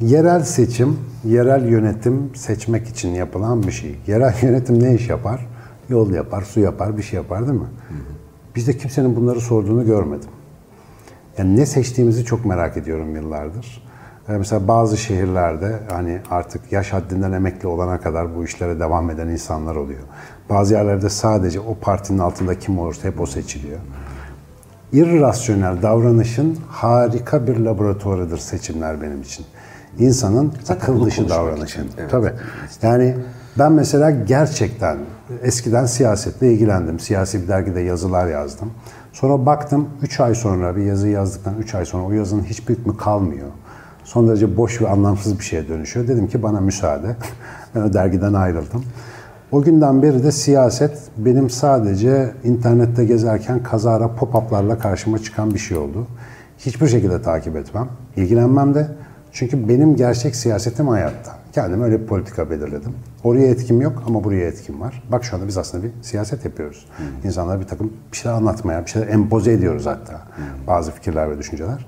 Yerel 0.00 0.42
seçim, 0.42 0.96
yerel 1.24 1.64
yönetim 1.68 2.30
seçmek 2.34 2.88
için 2.88 3.08
yapılan 3.08 3.62
bir 3.62 3.72
şey. 3.72 3.98
Yerel 4.06 4.34
yönetim 4.42 4.82
ne 4.82 4.94
iş 4.94 5.08
yapar? 5.08 5.46
Yol 5.88 6.10
yapar, 6.10 6.42
su 6.42 6.60
yapar, 6.60 6.96
bir 6.96 7.02
şey 7.02 7.16
yapar 7.16 7.48
değil 7.48 7.60
mi? 7.60 7.66
Bizde 8.56 8.76
kimsenin 8.78 9.16
bunları 9.16 9.40
sorduğunu 9.40 9.86
görmedim. 9.86 10.28
Yani 11.38 11.56
ne 11.56 11.66
seçtiğimizi 11.66 12.24
çok 12.24 12.44
merak 12.44 12.76
ediyorum 12.76 13.16
yıllardır. 13.16 13.82
Ee, 14.28 14.32
Mesela 14.32 14.68
bazı 14.68 14.96
şehirlerde 14.96 15.78
hani 15.90 16.18
artık 16.30 16.72
yaş 16.72 16.92
haddinden 16.92 17.32
emekli 17.32 17.68
olana 17.68 18.00
kadar 18.00 18.36
bu 18.36 18.44
işlere 18.44 18.80
devam 18.80 19.10
eden 19.10 19.28
insanlar 19.28 19.76
oluyor. 19.76 20.00
Bazı 20.50 20.74
yerlerde 20.74 21.08
sadece 21.10 21.60
o 21.60 21.74
partinin 21.80 22.18
altında 22.18 22.58
kim 22.58 22.78
olursa 22.78 23.08
hep 23.08 23.20
o 23.20 23.26
seçiliyor. 23.26 23.78
İrrasyonel 24.92 25.82
davranışın 25.82 26.58
harika 26.68 27.46
bir 27.46 27.56
laboratuvarıdır 27.56 28.38
seçimler 28.38 29.02
benim 29.02 29.20
için. 29.22 29.46
İnsanın 29.98 30.52
akıl 30.68 30.94
bunu 30.94 31.06
dışı 31.06 31.16
konuşmak 31.16 31.38
davranışı. 31.38 31.80
için, 31.80 31.90
evet. 31.98 32.10
Tabii. 32.10 32.32
Yani 32.82 33.16
ben 33.58 33.72
mesela 33.72 34.10
gerçekten 34.10 34.98
eskiden 35.42 35.86
siyasetle 35.86 36.52
ilgilendim. 36.52 36.98
Siyasi 36.98 37.42
bir 37.42 37.48
dergide 37.48 37.80
yazılar 37.80 38.26
yazdım. 38.26 38.70
Sonra 39.12 39.46
baktım 39.46 39.88
3 40.02 40.20
ay 40.20 40.34
sonra 40.34 40.76
bir 40.76 40.82
yazı 40.82 41.08
yazdıktan 41.08 41.54
3 41.58 41.74
ay 41.74 41.84
sonra 41.84 42.04
o 42.04 42.12
yazının 42.12 42.42
hiçbir 42.42 42.74
hükmü 42.74 42.96
kalmıyor. 42.96 43.48
Son 44.04 44.28
derece 44.28 44.56
boş 44.56 44.82
ve 44.82 44.88
anlamsız 44.88 45.38
bir 45.38 45.44
şeye 45.44 45.68
dönüşüyor. 45.68 46.08
Dedim 46.08 46.28
ki 46.28 46.42
bana 46.42 46.60
müsaade. 46.60 47.16
Ben 47.74 47.80
o 47.80 47.92
dergiden 47.92 48.34
ayrıldım. 48.34 48.84
O 49.52 49.62
günden 49.62 50.02
beri 50.02 50.22
de 50.22 50.32
siyaset 50.32 50.98
benim 51.16 51.50
sadece 51.50 52.32
internette 52.44 53.04
gezerken 53.04 53.62
kazara 53.62 54.04
pop-up'larla 54.04 54.78
karşıma 54.78 55.18
çıkan 55.18 55.54
bir 55.54 55.58
şey 55.58 55.76
oldu. 55.76 56.06
Hiçbir 56.58 56.88
şekilde 56.88 57.22
takip 57.22 57.56
etmem, 57.56 57.88
ilgilenmem 58.16 58.74
de. 58.74 58.88
Çünkü 59.32 59.68
benim 59.68 59.96
gerçek 59.96 60.36
siyasetim 60.36 60.88
hayatta. 60.88 61.39
Kendime 61.52 61.84
öyle 61.84 62.00
bir 62.00 62.06
politika 62.06 62.50
belirledim. 62.50 62.92
Oraya 63.24 63.46
etkim 63.46 63.80
yok 63.80 64.02
ama 64.06 64.24
buraya 64.24 64.46
etkim 64.46 64.80
var. 64.80 65.02
Bak 65.12 65.24
şu 65.24 65.36
anda 65.36 65.46
biz 65.46 65.58
aslında 65.58 65.84
bir 65.84 65.90
siyaset 66.02 66.44
yapıyoruz. 66.44 66.86
İnsanlara 67.24 67.60
bir 67.60 67.66
takım 67.66 67.92
bir 68.12 68.16
şeyler 68.16 68.36
anlatmaya, 68.36 68.84
bir 68.86 68.90
şeyler 68.90 69.08
empoze 69.08 69.52
ediyoruz 69.52 69.86
hatta. 69.86 70.22
Bazı 70.66 70.92
fikirler 70.92 71.30
ve 71.30 71.38
düşünceler. 71.38 71.86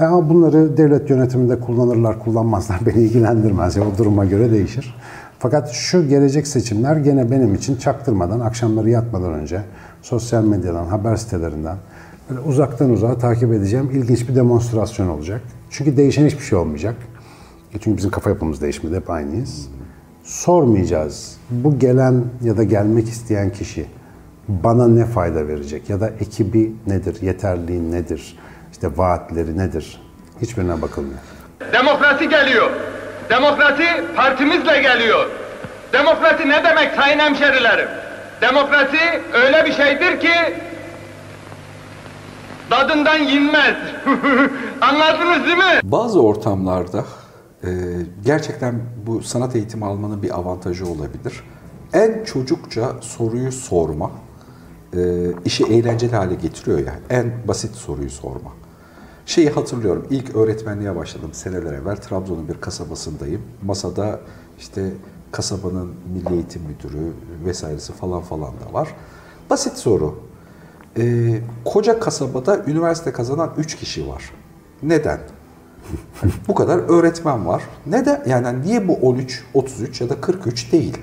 E 0.00 0.04
Ama 0.04 0.28
bunları 0.28 0.76
devlet 0.76 1.10
yönetiminde 1.10 1.60
kullanırlar, 1.60 2.18
kullanmazlar 2.18 2.80
beni 2.86 3.02
ilgilendirmez. 3.02 3.76
Ya, 3.76 3.82
o 3.82 3.98
duruma 3.98 4.24
göre 4.24 4.50
değişir. 4.50 4.94
Fakat 5.38 5.70
şu 5.70 6.08
gelecek 6.08 6.46
seçimler 6.46 6.96
gene 6.96 7.30
benim 7.30 7.54
için 7.54 7.76
çaktırmadan, 7.76 8.40
akşamları 8.40 8.90
yatmadan 8.90 9.32
önce 9.32 9.60
sosyal 10.02 10.44
medyadan, 10.44 10.86
haber 10.86 11.16
sitelerinden 11.16 11.76
böyle 12.30 12.40
uzaktan 12.40 12.90
uzağa 12.90 13.18
takip 13.18 13.52
edeceğim 13.52 13.90
ilginç 13.92 14.28
bir 14.28 14.34
demonstrasyon 14.34 15.08
olacak. 15.08 15.40
Çünkü 15.70 15.96
değişen 15.96 16.26
hiçbir 16.26 16.44
şey 16.44 16.58
olmayacak. 16.58 16.94
E 17.74 17.78
Çünkü 17.80 17.96
bizim 17.96 18.10
kafa 18.10 18.30
yapımız 18.30 18.62
değişmedi, 18.62 18.96
hep 18.96 19.10
aynıyız. 19.10 19.68
Sormayacağız. 20.24 21.36
Bu 21.50 21.78
gelen 21.78 22.24
ya 22.42 22.56
da 22.56 22.62
gelmek 22.62 23.08
isteyen 23.08 23.52
kişi 23.52 23.86
bana 24.48 24.88
ne 24.88 25.06
fayda 25.06 25.48
verecek 25.48 25.90
ya 25.90 26.00
da 26.00 26.08
ekibi 26.08 26.72
nedir, 26.86 27.22
yeterliği 27.22 27.92
nedir, 27.92 28.38
işte 28.72 28.88
vaatleri 28.96 29.58
nedir? 29.58 30.00
Hiçbirine 30.42 30.82
bakılmıyor. 30.82 31.18
Demokrasi 31.72 32.28
geliyor. 32.28 32.70
Demokrasi 33.30 33.84
partimizle 34.16 34.82
geliyor. 34.82 35.26
Demokrasi 35.92 36.48
ne 36.48 36.64
demek 36.64 36.94
sayın 36.94 37.18
hemşerilerim? 37.18 37.88
Demokrasi 38.40 38.98
öyle 39.32 39.64
bir 39.64 39.72
şeydir 39.72 40.20
ki 40.20 40.34
tadından 42.70 43.18
yenmez. 43.18 43.76
Anladınız 44.80 45.46
değil 45.46 45.56
mi? 45.56 45.80
Bazı 45.82 46.22
ortamlarda 46.22 47.04
gerçekten 48.24 48.80
bu 49.06 49.22
sanat 49.22 49.56
eğitimi 49.56 49.84
almanın 49.84 50.22
bir 50.22 50.38
avantajı 50.38 50.86
olabilir. 50.86 51.44
En 51.92 52.24
çocukça 52.24 52.92
soruyu 53.00 53.52
sorma 53.52 54.10
e, 54.96 55.32
işi 55.44 55.64
eğlenceli 55.64 56.16
hale 56.16 56.34
getiriyor 56.34 56.78
yani. 56.78 56.98
En 57.10 57.32
basit 57.48 57.74
soruyu 57.74 58.10
sorma. 58.10 58.52
Şeyi 59.26 59.50
hatırlıyorum. 59.50 60.06
ilk 60.10 60.36
öğretmenliğe 60.36 60.96
başladım 60.96 61.30
seneler 61.32 61.72
evvel. 61.72 61.96
Trabzon'un 61.96 62.48
bir 62.48 62.60
kasabasındayım. 62.60 63.42
Masada 63.62 64.20
işte 64.58 64.90
kasabanın 65.32 65.94
milli 66.12 66.34
eğitim 66.34 66.62
müdürü 66.62 67.12
vesairesi 67.44 67.92
falan 67.92 68.22
falan 68.22 68.52
da 68.60 68.72
var. 68.72 68.88
Basit 69.50 69.76
soru. 69.76 70.18
E, 70.98 71.34
koca 71.64 72.00
kasabada 72.00 72.64
üniversite 72.66 73.12
kazanan 73.12 73.54
3 73.58 73.76
kişi 73.76 74.08
var. 74.08 74.32
Neden? 74.82 75.20
Bu 76.48 76.54
kadar 76.54 76.78
öğretmen 76.78 77.46
var. 77.46 77.62
Neden? 77.86 78.22
Yani 78.26 78.46
hani 78.46 78.62
niye 78.62 78.88
bu 78.88 78.94
13, 78.94 79.44
33 79.54 80.00
ya 80.00 80.08
da 80.08 80.20
43 80.20 80.72
değil? 80.72 80.98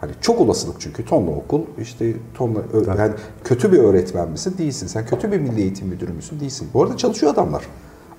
Hani 0.00 0.12
çok 0.20 0.40
olasılık 0.40 0.76
çünkü 0.80 1.04
tonla 1.04 1.30
okul, 1.30 1.60
işte 1.80 2.12
tonla 2.34 2.58
ö- 2.72 2.98
yani 2.98 3.12
kötü 3.44 3.72
bir 3.72 3.78
öğretmen 3.78 4.28
misin? 4.30 4.54
Değilsin. 4.58 4.86
Sen 4.86 5.06
kötü 5.06 5.32
bir 5.32 5.38
milli 5.38 5.60
eğitim 5.60 5.88
müdürü 5.88 6.12
müsün? 6.12 6.40
Değilsin. 6.40 6.68
Bu 6.74 6.82
arada 6.82 6.96
çalışıyor 6.96 7.32
adamlar. 7.32 7.64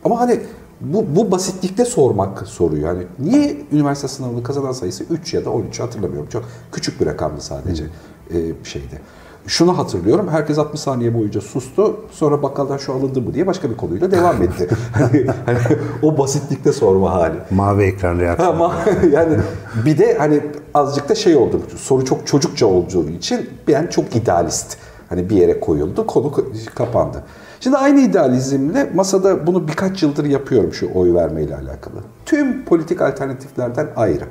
Ama 0.03 0.19
hani 0.19 0.39
bu, 0.81 1.05
bu 1.15 1.31
basitlikte 1.31 1.85
sormak 1.85 2.47
soruyu. 2.47 2.81
Yani 2.81 3.03
niye 3.19 3.57
üniversite 3.71 4.07
sınavını 4.07 4.43
kazanan 4.43 4.71
sayısı 4.71 5.03
3 5.03 5.33
ya 5.33 5.45
da 5.45 5.49
13 5.49 5.79
hatırlamıyorum. 5.79 6.29
Çok 6.29 6.45
küçük 6.71 7.01
bir 7.01 7.05
rakamdı 7.05 7.41
sadece 7.41 7.83
e, 8.29 8.37
şeyde. 8.63 9.01
Şunu 9.47 9.77
hatırlıyorum. 9.77 10.27
Herkes 10.27 10.57
60 10.57 10.79
saniye 10.79 11.13
boyunca 11.13 11.41
sustu. 11.41 11.99
Sonra 12.11 12.43
bakkaldan 12.43 12.77
şu 12.77 12.93
alındı 12.93 13.21
mı 13.21 13.33
diye 13.33 13.47
başka 13.47 13.69
bir 13.69 13.77
konuyla 13.77 14.11
devam 14.11 14.41
etti. 14.43 14.69
hani 15.45 15.59
o 16.01 16.17
basitlikte 16.17 16.71
sorma 16.73 17.13
hali. 17.13 17.35
Mavi 17.51 17.83
ekran 17.83 18.19
reaksiyonu. 18.19 18.73
Yani 19.11 19.37
bir 19.85 19.97
de 19.97 20.17
hani 20.17 20.41
azıcık 20.73 21.09
da 21.09 21.15
şey 21.15 21.35
oldu. 21.35 21.61
Soru 21.75 22.05
çok 22.05 22.27
çocukça 22.27 22.65
olduğu 22.65 23.09
için 23.09 23.49
ben 23.67 23.87
çok 23.87 24.15
idealist. 24.15 24.77
Hani 25.09 25.29
bir 25.29 25.35
yere 25.35 25.59
koyuldu, 25.59 26.07
konu 26.07 26.27
ka- 26.27 26.73
kapandı. 26.75 27.23
Şimdi 27.59 27.77
aynı 27.77 27.99
idealizmle 28.01 28.89
masada 28.95 29.47
bunu 29.47 29.67
birkaç 29.67 30.03
yıldır 30.03 30.25
yapıyorum 30.25 30.73
şu 30.73 30.93
oy 30.93 31.13
vermeyle 31.13 31.55
alakalı. 31.55 31.95
Tüm 32.25 32.65
politik 32.65 33.01
alternatiflerden 33.01 33.87
ayrı. 33.95 34.25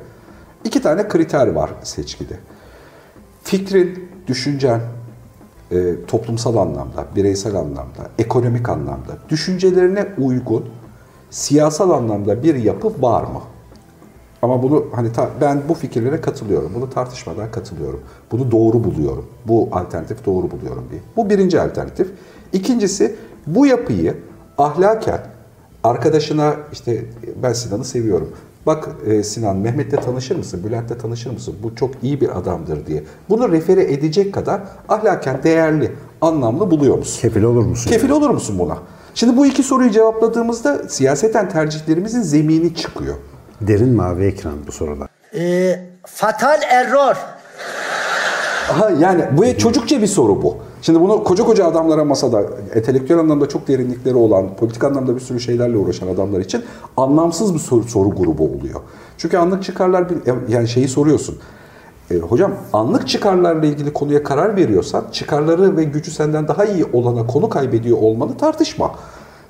İki 0.65 0.83
tane 0.83 1.09
kriter 1.09 1.47
var 1.47 1.71
seçkide. 1.83 2.35
Fikrin, 3.43 4.09
düşüncen, 4.27 4.81
e, 5.75 6.07
toplumsal 6.07 6.57
anlamda, 6.57 7.05
bireysel 7.17 7.55
anlamda, 7.55 8.11
ekonomik 8.19 8.69
anlamda, 8.69 9.13
düşüncelerine 9.29 10.07
uygun 10.19 10.65
siyasal 11.31 11.91
anlamda 11.91 12.43
bir 12.43 12.55
yapı 12.55 13.03
var 13.03 13.23
mı? 13.23 13.41
Ama 14.43 14.63
bunu 14.63 14.85
hani 14.95 15.13
ta- 15.13 15.31
ben 15.41 15.63
bu 15.69 15.75
fikirlere 15.75 16.21
katılıyorum. 16.21 16.73
Bunu 16.75 16.91
tartışmadan 16.91 17.51
katılıyorum. 17.51 18.01
Bunu 18.33 18.51
doğru 18.51 18.85
buluyorum. 18.85 19.27
Bu 19.49 19.69
alternatif 19.73 20.27
doğru 20.27 20.51
buluyorum 20.51 20.85
diye. 20.91 21.01
Bu 21.17 21.31
birinci 21.31 21.61
alternatif. 21.61 22.11
İkincisi 22.53 23.17
bu 23.47 23.67
yapıyı 23.67 24.15
ahlaken 24.59 25.21
arkadaşına 25.85 26.55
işte 26.73 27.05
ben 27.43 27.53
Sinan'ı 27.53 27.85
seviyorum. 27.85 28.31
Bak 28.67 28.89
e, 29.07 29.23
Sinan 29.23 29.57
Mehmet'le 29.57 30.03
tanışır 30.05 30.37
mısın? 30.37 30.61
Bülent'le 30.65 31.01
tanışır 31.01 31.31
mısın? 31.31 31.55
Bu 31.63 31.75
çok 31.75 31.91
iyi 32.03 32.21
bir 32.21 32.39
adamdır 32.39 32.87
diye. 32.87 33.05
Bunu 33.29 33.53
refere 33.53 33.93
edecek 33.93 34.35
kadar 34.35 34.61
ahlaken 34.89 35.43
değerli, 35.43 35.93
anlamlı 36.21 36.71
buluyor 36.71 36.99
musun? 36.99 37.21
Kefil 37.21 37.43
olur 37.43 37.65
musun? 37.65 37.91
Kefil 37.91 38.11
olur 38.11 38.31
musun 38.31 38.59
buna? 38.59 38.79
Şimdi 39.15 39.37
bu 39.37 39.47
iki 39.47 39.63
soruyu 39.63 39.91
cevapladığımızda 39.91 40.89
siyaseten 40.89 41.49
tercihlerimizin 41.49 42.23
zemini 42.23 42.75
çıkıyor. 42.75 43.15
Derin 43.61 43.97
mavi 43.97 44.25
ekran 44.25 44.55
bu 44.67 44.73
sorular. 44.73 45.09
Ee, 45.35 45.81
fatal 46.07 46.63
error. 46.63 47.17
Aha, 48.71 48.91
yani 48.91 49.25
bu 49.33 49.59
çocukça 49.59 50.03
bir 50.03 50.07
soru 50.07 50.43
bu. 50.43 50.57
Şimdi 50.85 51.01
bunu 51.01 51.25
koca 51.25 51.45
koca 51.45 51.67
adamlara 51.67 52.05
masada, 52.05 52.43
entelektüel 52.75 53.19
anlamda 53.19 53.49
çok 53.49 53.69
derinlikleri 53.69 54.15
olan, 54.15 54.57
politik 54.57 54.85
anlamda 54.85 55.15
bir 55.15 55.21
sürü 55.21 55.41
şeylerle 55.41 55.77
uğraşan 55.77 56.09
adamlar 56.09 56.41
için 56.41 56.63
anlamsız 56.97 57.55
bir 57.55 57.59
soru, 57.59 57.83
soru 57.85 58.11
grubu 58.11 58.45
oluyor. 58.45 58.81
Çünkü 59.19 59.37
anlık 59.37 59.63
çıkarlar, 59.65 60.11
bir- 60.11 60.53
yani 60.53 60.69
şeyi 60.69 60.89
soruyorsun. 60.89 61.37
E, 62.11 62.17
hocam 62.19 62.53
anlık 62.73 63.09
çıkarlarla 63.09 63.67
ilgili 63.67 63.93
konuya 63.93 64.23
karar 64.23 64.57
veriyorsan 64.57 65.05
çıkarları 65.13 65.77
ve 65.77 65.85
gücü 65.85 66.11
senden 66.11 66.49
daha 66.49 66.65
iyi 66.65 66.85
olana 66.93 67.27
konu 67.27 67.49
kaybediyor 67.49 67.99
olmanı 67.99 68.37
tartışma. 68.37 68.91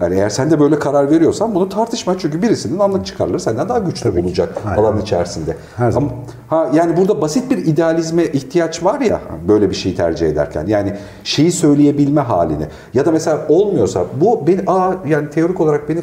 Yani 0.00 0.14
eğer 0.14 0.28
sen 0.28 0.50
de 0.50 0.60
böyle 0.60 0.78
karar 0.78 1.10
veriyorsan 1.10 1.54
bunu 1.54 1.68
tartışma 1.68 2.18
çünkü 2.18 2.42
birisinin 2.42 2.78
anlık 2.78 3.06
çıkarları 3.06 3.40
senden 3.40 3.68
daha 3.68 3.78
güçlü 3.78 4.20
olacak 4.20 4.58
Aynen. 4.66 4.82
alan 4.82 5.00
içerisinde. 5.00 5.56
Her 5.76 5.90
zaman. 5.90 6.08
Ama, 6.08 6.18
ha, 6.48 6.70
yani 6.74 6.96
burada 6.96 7.20
basit 7.20 7.50
bir 7.50 7.58
idealizme 7.58 8.24
ihtiyaç 8.24 8.84
var 8.84 9.00
ya 9.00 9.20
böyle 9.48 9.70
bir 9.70 9.74
şeyi 9.74 9.94
tercih 9.94 10.28
ederken. 10.28 10.66
Yani 10.66 10.94
şeyi 11.24 11.52
söyleyebilme 11.52 12.20
halini. 12.20 12.66
Ya 12.94 13.06
da 13.06 13.12
mesela 13.12 13.46
olmuyorsa 13.48 14.04
bu 14.20 14.46
beni 14.46 14.60
aa 14.66 14.94
yani 15.08 15.30
teorik 15.30 15.60
olarak 15.60 15.88
beni 15.88 16.00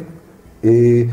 e, 0.64 1.04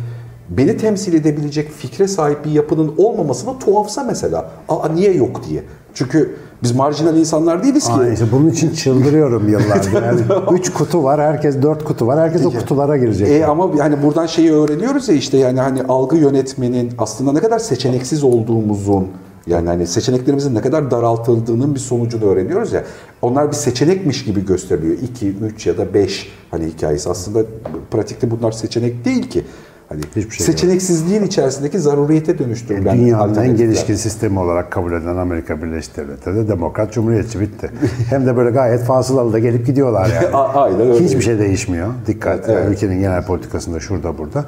beni 0.49 0.77
temsil 0.77 1.13
edebilecek 1.13 1.71
fikre 1.71 2.07
sahip 2.07 2.45
bir 2.45 2.51
yapının 2.51 2.93
olmamasına 2.97 3.59
tuhafsa 3.59 4.03
mesela. 4.03 4.51
Aa 4.69 4.89
niye 4.89 5.13
yok 5.13 5.41
diye. 5.49 5.63
Çünkü 5.93 6.35
biz 6.63 6.75
marjinal 6.75 7.17
insanlar 7.17 7.63
değiliz 7.63 7.87
ki. 7.87 7.93
Aa, 7.93 8.07
işte 8.07 8.25
bunun 8.31 8.49
için 8.49 8.73
çıldırıyorum 8.73 9.49
yıllardır. 9.49 9.93
Yani 10.03 10.21
üç 10.51 10.73
kutu 10.73 11.03
var, 11.03 11.21
herkes 11.21 11.61
dört 11.61 11.83
kutu 11.83 12.07
var. 12.07 12.19
Herkes 12.19 12.45
o 12.45 12.51
kutulara 12.51 12.97
girecek. 12.97 13.27
E 13.29 13.45
ama 13.45 13.69
yani 13.77 14.03
buradan 14.03 14.25
şeyi 14.25 14.51
öğreniyoruz 14.51 15.09
ya 15.09 15.15
işte 15.15 15.37
yani 15.37 15.59
hani 15.59 15.83
algı 15.83 16.17
yönetmenin 16.17 16.91
aslında 16.97 17.31
ne 17.31 17.39
kadar 17.39 17.59
seçeneksiz 17.59 18.23
olduğumuzun 18.23 19.07
yani 19.47 19.67
hani 19.67 19.87
seçeneklerimizin 19.87 20.55
ne 20.55 20.61
kadar 20.61 20.91
daraltıldığının 20.91 21.75
bir 21.75 21.79
sonucunu 21.79 22.25
öğreniyoruz 22.25 22.73
ya. 22.73 22.83
Onlar 23.21 23.47
bir 23.47 23.55
seçenekmiş 23.55 24.25
gibi 24.25 24.45
gösteriliyor. 24.45 24.97
2, 24.97 25.27
3 25.27 25.67
ya 25.67 25.77
da 25.77 25.93
5 25.93 26.31
hani 26.51 26.65
hikayesi. 26.65 27.09
Aslında 27.09 27.45
pratikte 27.91 28.31
bunlar 28.31 28.51
seçenek 28.51 29.05
değil 29.05 29.29
ki. 29.29 29.43
Hani 29.89 30.01
Hiçbir 30.15 30.31
şey 30.31 30.45
seçeneksizliğin 30.45 31.23
içerisindeki 31.23 31.79
zaruriyete 31.79 32.37
dönüştürülen 32.39 32.97
Dünyanın 32.97 33.35
en 33.35 33.57
gelişkin 33.57 33.95
sistemi 33.95 34.39
olarak 34.39 34.71
kabul 34.71 34.93
edilen 34.93 35.17
Amerika 35.17 35.61
Birleşik 35.61 35.97
Devletleri 35.97 36.35
de 36.35 36.47
demokrat 36.47 36.93
cumhuriyetçi 36.93 37.39
bitti. 37.39 37.71
Hem 38.09 38.25
de 38.25 38.37
böyle 38.37 38.49
gayet 38.49 38.83
fasılalı 38.83 39.33
da 39.33 39.39
gelip 39.39 39.65
gidiyorlar 39.65 40.09
yani. 40.15 40.35
Aynen 40.35 40.81
öyle. 40.81 41.05
Hiçbir 41.05 41.21
şey 41.21 41.39
değişmiyor. 41.39 41.87
Dikkat. 42.07 42.49
Yani 42.49 42.73
ülkenin 42.73 42.99
genel 42.99 43.25
politikasında 43.25 43.79
şurada 43.79 44.17
burada. 44.17 44.45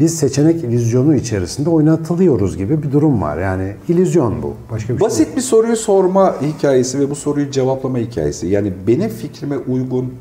Biz 0.00 0.18
seçenek 0.18 0.64
illüzyonu 0.64 1.14
içerisinde 1.14 1.70
oynatılıyoruz 1.70 2.56
gibi 2.56 2.82
bir 2.82 2.92
durum 2.92 3.22
var. 3.22 3.38
Yani 3.38 3.72
illüzyon 3.88 4.42
bu. 4.42 4.54
Başka 4.70 4.92
bir 4.92 4.98
şey 4.98 5.06
Basit 5.06 5.36
bir 5.36 5.42
soruyu 5.42 5.76
sorma 5.76 6.34
hikayesi 6.42 7.00
ve 7.00 7.10
bu 7.10 7.14
soruyu 7.14 7.50
cevaplama 7.50 7.98
hikayesi. 7.98 8.46
Yani 8.46 8.72
benim 8.86 9.10
fikrime 9.10 9.58
uygun 9.58 10.14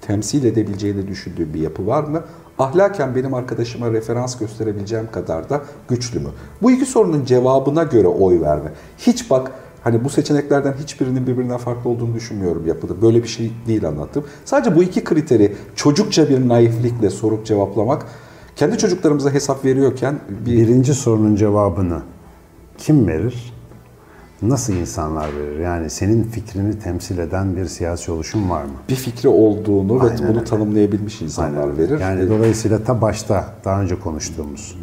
temsil 0.00 0.44
edebileceğini 0.44 1.08
düşündüğüm 1.08 1.54
bir 1.54 1.60
yapı 1.60 1.86
var 1.86 2.04
mı? 2.04 2.22
Ahlaken 2.60 3.14
benim 3.14 3.34
arkadaşıma 3.34 3.92
referans 3.92 4.38
gösterebileceğim 4.38 5.08
kadar 5.12 5.50
da 5.50 5.62
güçlü 5.88 6.20
mü? 6.20 6.28
Bu 6.62 6.70
iki 6.70 6.86
sorunun 6.86 7.24
cevabına 7.24 7.82
göre 7.82 8.06
oy 8.08 8.40
verme. 8.40 8.72
Hiç 8.98 9.30
bak 9.30 9.52
hani 9.84 10.04
bu 10.04 10.10
seçeneklerden 10.10 10.72
hiçbirinin 10.72 11.26
birbirinden 11.26 11.58
farklı 11.58 11.90
olduğunu 11.90 12.14
düşünmüyorum 12.14 12.66
yapıda. 12.66 13.02
Böyle 13.02 13.22
bir 13.22 13.28
şey 13.28 13.52
değil 13.66 13.88
anlattım. 13.88 14.24
Sadece 14.44 14.76
bu 14.76 14.82
iki 14.82 15.04
kriteri 15.04 15.56
çocukça 15.74 16.28
bir 16.28 16.48
naiflikle 16.48 17.10
sorup 17.10 17.46
cevaplamak 17.46 18.06
kendi 18.56 18.78
çocuklarımıza 18.78 19.30
hesap 19.30 19.64
veriyorken 19.64 20.20
bir 20.28 20.56
Birinci 20.56 20.94
sorunun 20.94 21.36
cevabını 21.36 22.02
kim 22.78 23.08
verir? 23.08 23.59
Nasıl 24.42 24.72
insanlar 24.72 25.28
verir? 25.36 25.58
Yani 25.58 25.90
senin 25.90 26.22
fikrini 26.22 26.78
temsil 26.78 27.18
eden 27.18 27.56
bir 27.56 27.66
siyasi 27.66 28.12
oluşum 28.12 28.50
var 28.50 28.64
mı? 28.64 28.70
bir 28.88 28.94
fikri 28.94 29.28
olduğunu 29.28 30.00
ve 30.00 30.04
Aynen 30.10 30.18
bunu 30.18 30.28
öyle. 30.28 30.44
tanımlayabilmiş 30.44 31.22
insanlar 31.22 31.78
verir. 31.78 32.00
Yani 32.00 32.20
E, 32.22 32.28
dolayısıyla 32.28 32.84
ta 32.84 33.00
başta 33.00 33.54
daha 33.64 33.82
önce 33.82 33.98
konuştuğumuz 34.00 34.78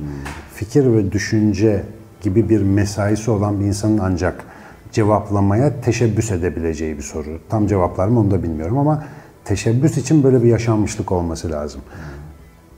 fikir 0.53 0.85
ve 0.85 1.11
düşünce 1.11 1.83
gibi 2.21 2.49
bir 2.49 2.61
mesaisi 2.61 3.31
olan 3.31 3.59
bir 3.59 3.65
insanın 3.65 3.97
ancak 3.97 4.43
cevaplamaya 4.91 5.81
teşebbüs 5.81 6.31
edebileceği 6.31 6.97
bir 6.97 7.03
soru. 7.03 7.39
Tam 7.49 7.67
cevaplar 7.67 8.07
mı 8.07 8.19
onu 8.19 8.31
da 8.31 8.43
bilmiyorum 8.43 8.77
ama 8.77 9.03
teşebbüs 9.45 9.97
için 9.97 10.23
böyle 10.23 10.43
bir 10.43 10.47
yaşanmışlık 10.47 11.11
olması 11.11 11.51
lazım. 11.51 11.81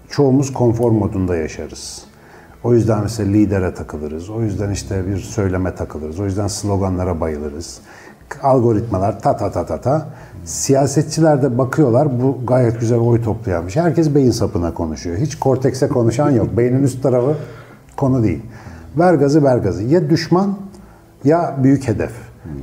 Çoğumuz 0.10 0.54
konfor 0.54 0.92
modunda 0.92 1.36
yaşarız. 1.36 2.04
O 2.64 2.74
yüzden 2.74 3.02
mesela 3.04 3.32
lidere 3.32 3.74
takılırız. 3.74 4.30
O 4.30 4.42
yüzden 4.42 4.72
işte 4.72 5.08
bir 5.08 5.18
söyleme 5.18 5.76
takılırız. 5.76 6.20
O 6.20 6.26
yüzden 6.26 6.48
sloganlara 6.48 7.22
bayılırız. 7.22 7.80
Algoritmalar 8.44 9.20
ta 9.20 9.38
ta 9.38 9.52
ta 9.52 9.66
ta 9.66 9.82
ta. 9.82 10.08
Siyasetçiler 10.46 11.42
de 11.42 11.58
bakıyorlar 11.58 12.22
bu 12.22 12.46
gayet 12.48 12.80
güzel 12.80 13.00
oy 13.00 13.22
toplayanmış. 13.22 13.76
Herkes 13.76 14.16
beyin 14.16 14.32
sapına 14.32 14.74
konuşuyor. 14.74 15.18
Hiç 15.18 15.40
kortekse 15.40 15.88
konuşan 15.88 16.30
yok. 16.30 16.58
Beynin 16.58 16.84
üst 16.84 17.04
tarafı 17.04 17.36
konu 17.98 18.24
değil. 18.24 18.42
Ver 18.98 19.14
gazı 19.14 19.44
ver 19.44 19.58
gazı. 19.58 19.84
Ya 19.84 20.10
düşman 20.10 20.58
ya 21.24 21.56
büyük 21.64 21.88
hedef. 21.88 22.12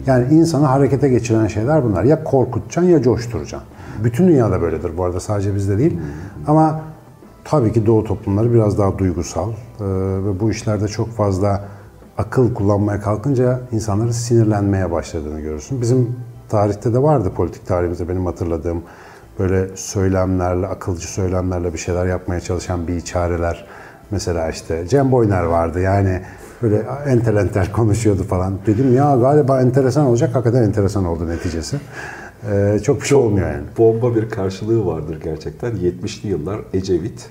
Yani 0.06 0.34
insanı 0.34 0.66
harekete 0.66 1.08
geçiren 1.08 1.46
şeyler 1.46 1.84
bunlar. 1.84 2.04
Ya 2.04 2.24
korkutacaksın 2.24 2.90
ya 2.90 3.02
coşturacaksın. 3.02 3.68
Bütün 4.04 4.28
dünyada 4.28 4.60
böyledir 4.60 4.90
bu 4.96 5.04
arada 5.04 5.20
sadece 5.20 5.54
bizde 5.54 5.78
değil. 5.78 5.98
Ama 6.46 6.80
tabii 7.50 7.72
ki 7.72 7.86
doğu 7.86 8.04
toplumları 8.04 8.54
biraz 8.54 8.78
daha 8.78 8.98
duygusal 8.98 9.50
Ee, 9.50 9.84
ve 10.24 10.40
bu 10.40 10.50
işlerde 10.50 10.88
çok 10.88 11.08
fazla 11.08 11.64
akıl 12.18 12.54
kullanmaya 12.54 13.00
kalkınca 13.00 13.60
insanların 13.72 14.10
sinirlenmeye 14.10 14.90
başladığını 14.90 15.40
görürsün. 15.40 15.80
Bizim 15.80 16.16
tarihte 16.48 16.94
de 16.94 17.02
vardı 17.02 17.32
politik 17.36 17.66
tarihimizde 17.66 18.08
benim 18.08 18.26
hatırladığım 18.26 18.82
böyle 19.38 19.76
söylemlerle, 19.76 20.66
akılcı 20.66 21.12
söylemlerle 21.12 21.72
bir 21.72 21.78
şeyler 21.78 22.06
yapmaya 22.06 22.40
çalışan 22.40 22.88
bir 22.88 22.96
içareler. 22.96 23.66
Mesela 24.10 24.50
işte 24.50 24.88
Cem 24.88 25.12
Boyner 25.12 25.42
vardı 25.42 25.80
yani 25.80 26.22
böyle 26.62 26.82
entel 27.06 27.36
entel 27.36 27.72
konuşuyordu 27.72 28.22
falan. 28.22 28.54
Dedim 28.66 28.94
ya 28.94 29.16
galiba 29.16 29.60
enteresan 29.60 30.06
olacak. 30.06 30.34
Hakikaten 30.34 30.62
enteresan 30.62 31.04
oldu 31.04 31.28
neticesi. 31.28 31.76
Ee, 32.52 32.78
çok 32.82 33.00
bir 33.00 33.06
şey 33.06 33.18
olmuyor 33.18 33.50
yani. 33.50 33.64
bomba 33.78 34.16
bir 34.16 34.28
karşılığı 34.30 34.86
vardır 34.86 35.20
gerçekten. 35.24 35.72
70'li 35.72 36.28
yıllar 36.28 36.60
Ecevit 36.74 37.30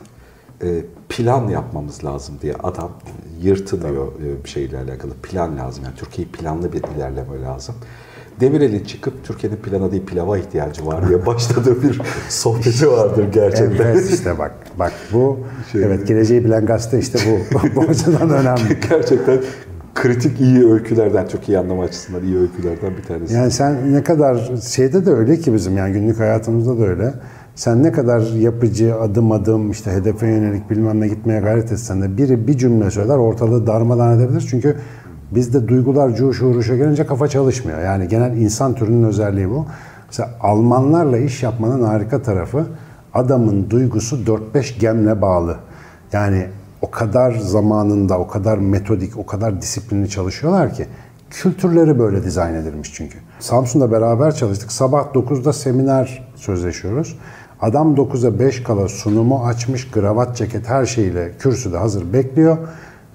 e, 0.63 0.67
plan 1.09 1.47
yapmamız 1.47 2.03
lazım 2.05 2.35
diye 2.41 2.53
adam 2.63 2.91
yırtınıyor 3.41 4.07
e, 4.07 4.43
bir 4.43 4.49
şeyle 4.49 4.77
alakalı. 4.77 5.13
Plan 5.13 5.57
lazım. 5.57 5.83
Yani 5.83 5.95
Türkiye'yi 5.95 6.31
planlı 6.31 6.73
bir 6.73 6.83
ilerleme 6.95 7.41
lazım. 7.41 7.75
Demirel'in 8.39 8.83
çıkıp 8.83 9.23
Türkiye'nin 9.23 9.57
plana 9.57 9.91
değil 9.91 10.05
pilava 10.05 10.37
ihtiyacı 10.37 10.85
var 10.85 11.07
diye 11.09 11.25
başladığı 11.25 11.83
bir 11.83 12.01
sohbeti 12.29 12.91
vardır 12.91 13.25
gerçekten. 13.33 13.85
Evet 13.85 14.09
işte 14.13 14.39
bak 14.39 14.55
bak 14.79 14.93
bu 15.13 15.39
Şey- 15.71 15.83
evet 15.83 16.07
geleceği 16.07 16.45
bilen 16.45 16.65
gazete 16.65 16.99
işte 16.99 17.19
bu. 17.25 17.59
bu 17.75 17.81
açıdan 17.81 18.29
önemli. 18.29 18.79
gerçekten 18.89 19.41
kritik 19.95 20.41
iyi 20.41 20.71
öykülerden, 20.71 21.27
çok 21.27 21.49
iyi 21.49 21.59
anlama 21.59 21.83
açısından 21.83 22.23
iyi 22.23 22.37
öykülerden 22.37 22.97
bir 22.97 23.03
tanesi. 23.03 23.33
Yani 23.33 23.51
sen 23.51 23.93
ne 23.93 24.03
kadar 24.03 24.51
şeyde 24.61 25.05
de 25.05 25.11
öyle 25.11 25.37
ki 25.37 25.53
bizim 25.53 25.77
yani 25.77 25.93
günlük 25.93 26.19
hayatımızda 26.19 26.79
da 26.79 26.83
öyle. 26.83 27.13
Sen 27.55 27.83
ne 27.83 27.91
kadar 27.91 28.21
yapıcı 28.21 28.95
adım 28.95 29.31
adım 29.31 29.71
işte 29.71 29.91
hedefe 29.91 30.27
yönelik 30.27 30.69
bilmem 30.69 31.01
ne 31.01 31.07
gitmeye 31.07 31.39
gayret 31.39 31.71
etsen 31.71 32.01
de 32.01 32.17
biri 32.17 32.47
bir 32.47 32.57
cümle 32.57 32.91
söyler 32.91 33.17
ortalığı 33.17 33.67
darmadan 33.67 34.19
edebilir. 34.19 34.47
Çünkü 34.49 34.77
bizde 35.31 35.67
duygular 35.67 36.15
cuş 36.15 36.41
uğruşa 36.41 36.75
gelince 36.75 37.05
kafa 37.05 37.27
çalışmıyor. 37.27 37.81
Yani 37.81 38.07
genel 38.07 38.37
insan 38.37 38.75
türünün 38.75 39.03
özelliği 39.03 39.49
bu. 39.49 39.65
Mesela 40.07 40.29
Almanlarla 40.41 41.17
iş 41.17 41.43
yapmanın 41.43 41.83
harika 41.83 42.21
tarafı 42.21 42.65
adamın 43.13 43.69
duygusu 43.69 44.15
4-5 44.53 44.79
gemle 44.79 45.21
bağlı. 45.21 45.55
Yani 46.13 46.47
o 46.81 46.91
kadar 46.91 47.31
zamanında, 47.31 48.19
o 48.19 48.27
kadar 48.27 48.57
metodik, 48.57 49.17
o 49.17 49.25
kadar 49.25 49.61
disiplinli 49.61 50.09
çalışıyorlar 50.09 50.73
ki 50.73 50.87
kültürleri 51.29 51.99
böyle 51.99 52.23
dizayn 52.23 52.53
edilmiş 52.53 52.93
çünkü. 52.93 53.17
Samsun'da 53.39 53.91
beraber 53.91 54.35
çalıştık. 54.35 54.71
Sabah 54.71 55.05
9'da 55.13 55.53
seminer 55.53 56.27
sözleşiyoruz. 56.35 57.17
Adam 57.61 57.95
9'a 57.95 58.39
5 58.39 58.63
kala 58.63 58.87
sunumu 58.87 59.45
açmış, 59.45 59.91
kravat, 59.91 60.37
ceket 60.37 60.69
her 60.69 60.85
şeyle 60.85 61.31
kürsüde 61.39 61.77
hazır 61.77 62.13
bekliyor. 62.13 62.57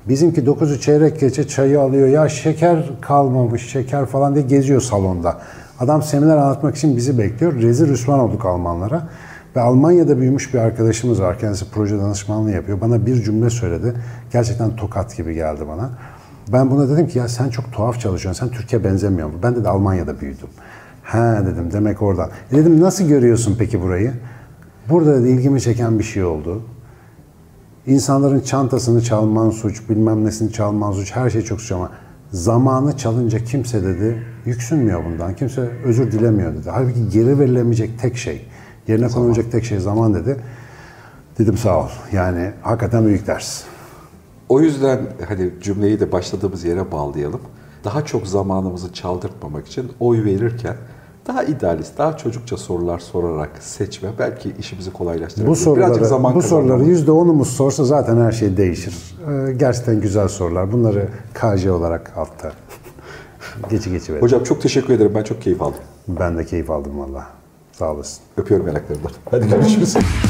Bizimki 0.09 0.41
9'u 0.41 0.81
çeyrek 0.81 1.21
geçe 1.21 1.49
çayı 1.49 1.81
alıyor. 1.81 2.09
Ya 2.09 2.29
şeker 2.29 2.91
kalmamış, 3.01 3.71
şeker 3.71 4.07
falan 4.07 4.35
diye 4.35 4.45
geziyor 4.45 4.81
salonda. 4.81 5.41
Adam 5.81 6.03
seminer 6.03 6.37
anlatmak 6.37 6.77
için 6.77 6.97
bizi 6.97 7.19
bekliyor. 7.19 7.55
Rezil 7.55 7.89
rüsvan 7.89 8.19
olduk 8.21 8.47
Almanlara. 8.47 9.09
Ve 9.57 9.61
Almanya'da 9.61 10.19
büyümüş 10.19 10.55
bir 10.55 10.59
arkadaşımız 10.59 11.23
var. 11.23 11.39
Kendisi 11.39 11.71
proje 11.71 11.99
danışmanlığı 11.99 12.51
yapıyor. 12.51 12.81
Bana 12.81 13.07
bir 13.07 13.23
cümle 13.23 13.51
söyledi. 13.51 13.95
Gerçekten 14.33 14.77
tokat 14.77 15.17
gibi 15.17 15.35
geldi 15.35 15.61
bana. 15.69 15.91
Ben 16.53 16.71
buna 16.71 16.89
dedim 16.89 17.09
ki 17.09 17.19
ya 17.19 17.29
sen 17.29 17.49
çok 17.49 17.73
tuhaf 17.73 18.01
çalışıyorsun. 18.01 18.47
Sen 18.47 18.55
Türkiye 18.55 18.85
benzemiyor 18.85 19.29
mu? 19.29 19.35
Ben 19.43 19.65
de 19.65 19.69
Almanya'da 19.69 20.21
büyüdüm. 20.21 20.49
Ha 21.03 21.43
dedim 21.47 21.73
demek 21.73 22.03
oradan. 22.03 22.31
E 22.53 22.57
dedim 22.57 22.81
nasıl 22.81 23.09
görüyorsun 23.09 23.57
peki 23.59 23.83
burayı? 23.83 24.13
Burada 24.91 25.23
da 25.23 25.29
ilgimi 25.29 25.61
çeken 25.61 25.99
bir 25.99 26.05
şey 26.05 26.25
oldu. 26.25 26.63
İnsanların 27.87 28.41
çantasını 28.41 29.03
çalman 29.03 29.51
suç, 29.51 29.89
bilmem 29.89 30.25
nesini 30.25 30.53
çalman 30.53 30.93
suç, 30.93 31.17
her 31.17 31.31
şey 31.31 31.43
çok 31.43 31.61
suç 31.61 31.73
ama 31.73 31.91
zamanı 32.33 32.97
çalınca 32.97 33.45
kimse 33.45 33.83
dedi 33.83 34.23
yüksünmüyor 34.45 35.05
bundan. 35.05 35.35
Kimse 35.35 35.61
özür 35.85 36.13
dilemiyor 36.13 36.55
dedi. 36.55 36.71
Halbuki 36.71 37.09
geri 37.09 37.39
verilemeyecek 37.39 37.99
tek 37.99 38.17
şey, 38.17 38.47
yerine 38.91 39.09
konulacak 39.09 39.53
tek 39.53 39.65
şey 39.65 39.79
zaman 39.79 40.15
dedi. 40.15 40.37
Dedim 41.39 41.57
sağ 41.57 41.81
ol. 41.81 41.89
Yani 42.13 42.53
hakikaten 42.63 43.07
büyük 43.07 43.27
ders. 43.27 43.63
O 44.49 44.61
yüzden 44.61 45.01
hani 45.29 45.51
cümleyi 45.61 46.01
de 46.01 46.13
başladığımız 46.13 46.65
yere 46.65 46.93
bağlayalım. 46.93 47.41
Daha 47.85 48.05
çok 48.05 48.27
zamanımızı 48.27 48.93
çaldırtmamak 48.93 49.67
için 49.67 49.93
oy 50.01 50.25
verirken 50.25 50.77
daha 51.27 51.43
idealist, 51.43 51.99
daha 51.99 52.17
çocukça 52.17 52.57
sorular 52.57 52.99
sorarak 52.99 53.51
seçme 53.61 54.09
belki 54.19 54.55
işimizi 54.59 54.93
kolaylaştırır. 54.93 55.47
Bu 55.47 55.57
soruları, 55.57 56.05
zaman 56.05 56.35
bu 56.35 56.43
soruları 56.43 56.69
kazanmamız. 56.69 56.89
yüzde 56.89 57.11
onumuz 57.11 57.49
sorsa 57.49 57.85
zaten 57.85 58.17
her 58.17 58.33
şey 58.33 58.57
değişir. 58.57 58.95
Ee, 59.29 59.53
gerçekten 59.53 60.01
güzel 60.01 60.29
sorular. 60.29 60.73
Bunları 60.73 61.09
KJ 61.35 61.67
olarak 61.67 62.13
altta 62.17 62.53
geçi 63.71 63.91
geçi 63.91 64.13
verin. 64.13 64.23
Hocam 64.23 64.45
çok 64.45 64.63
teşekkür 64.63 64.95
ederim. 64.95 65.13
Ben 65.15 65.23
çok 65.23 65.43
keyif 65.43 65.63
aldım. 65.63 65.81
Ben 66.09 66.39
de 66.39 66.45
keyif 66.45 66.71
aldım 66.71 66.99
valla. 66.99 67.40
Sağ 67.81 67.93
olasın. 67.93 68.23
Öpüyorum 68.37 68.67
yanaklarından. 68.67 69.11
Hadi 69.31 69.49
görüşürüz. 69.49 69.97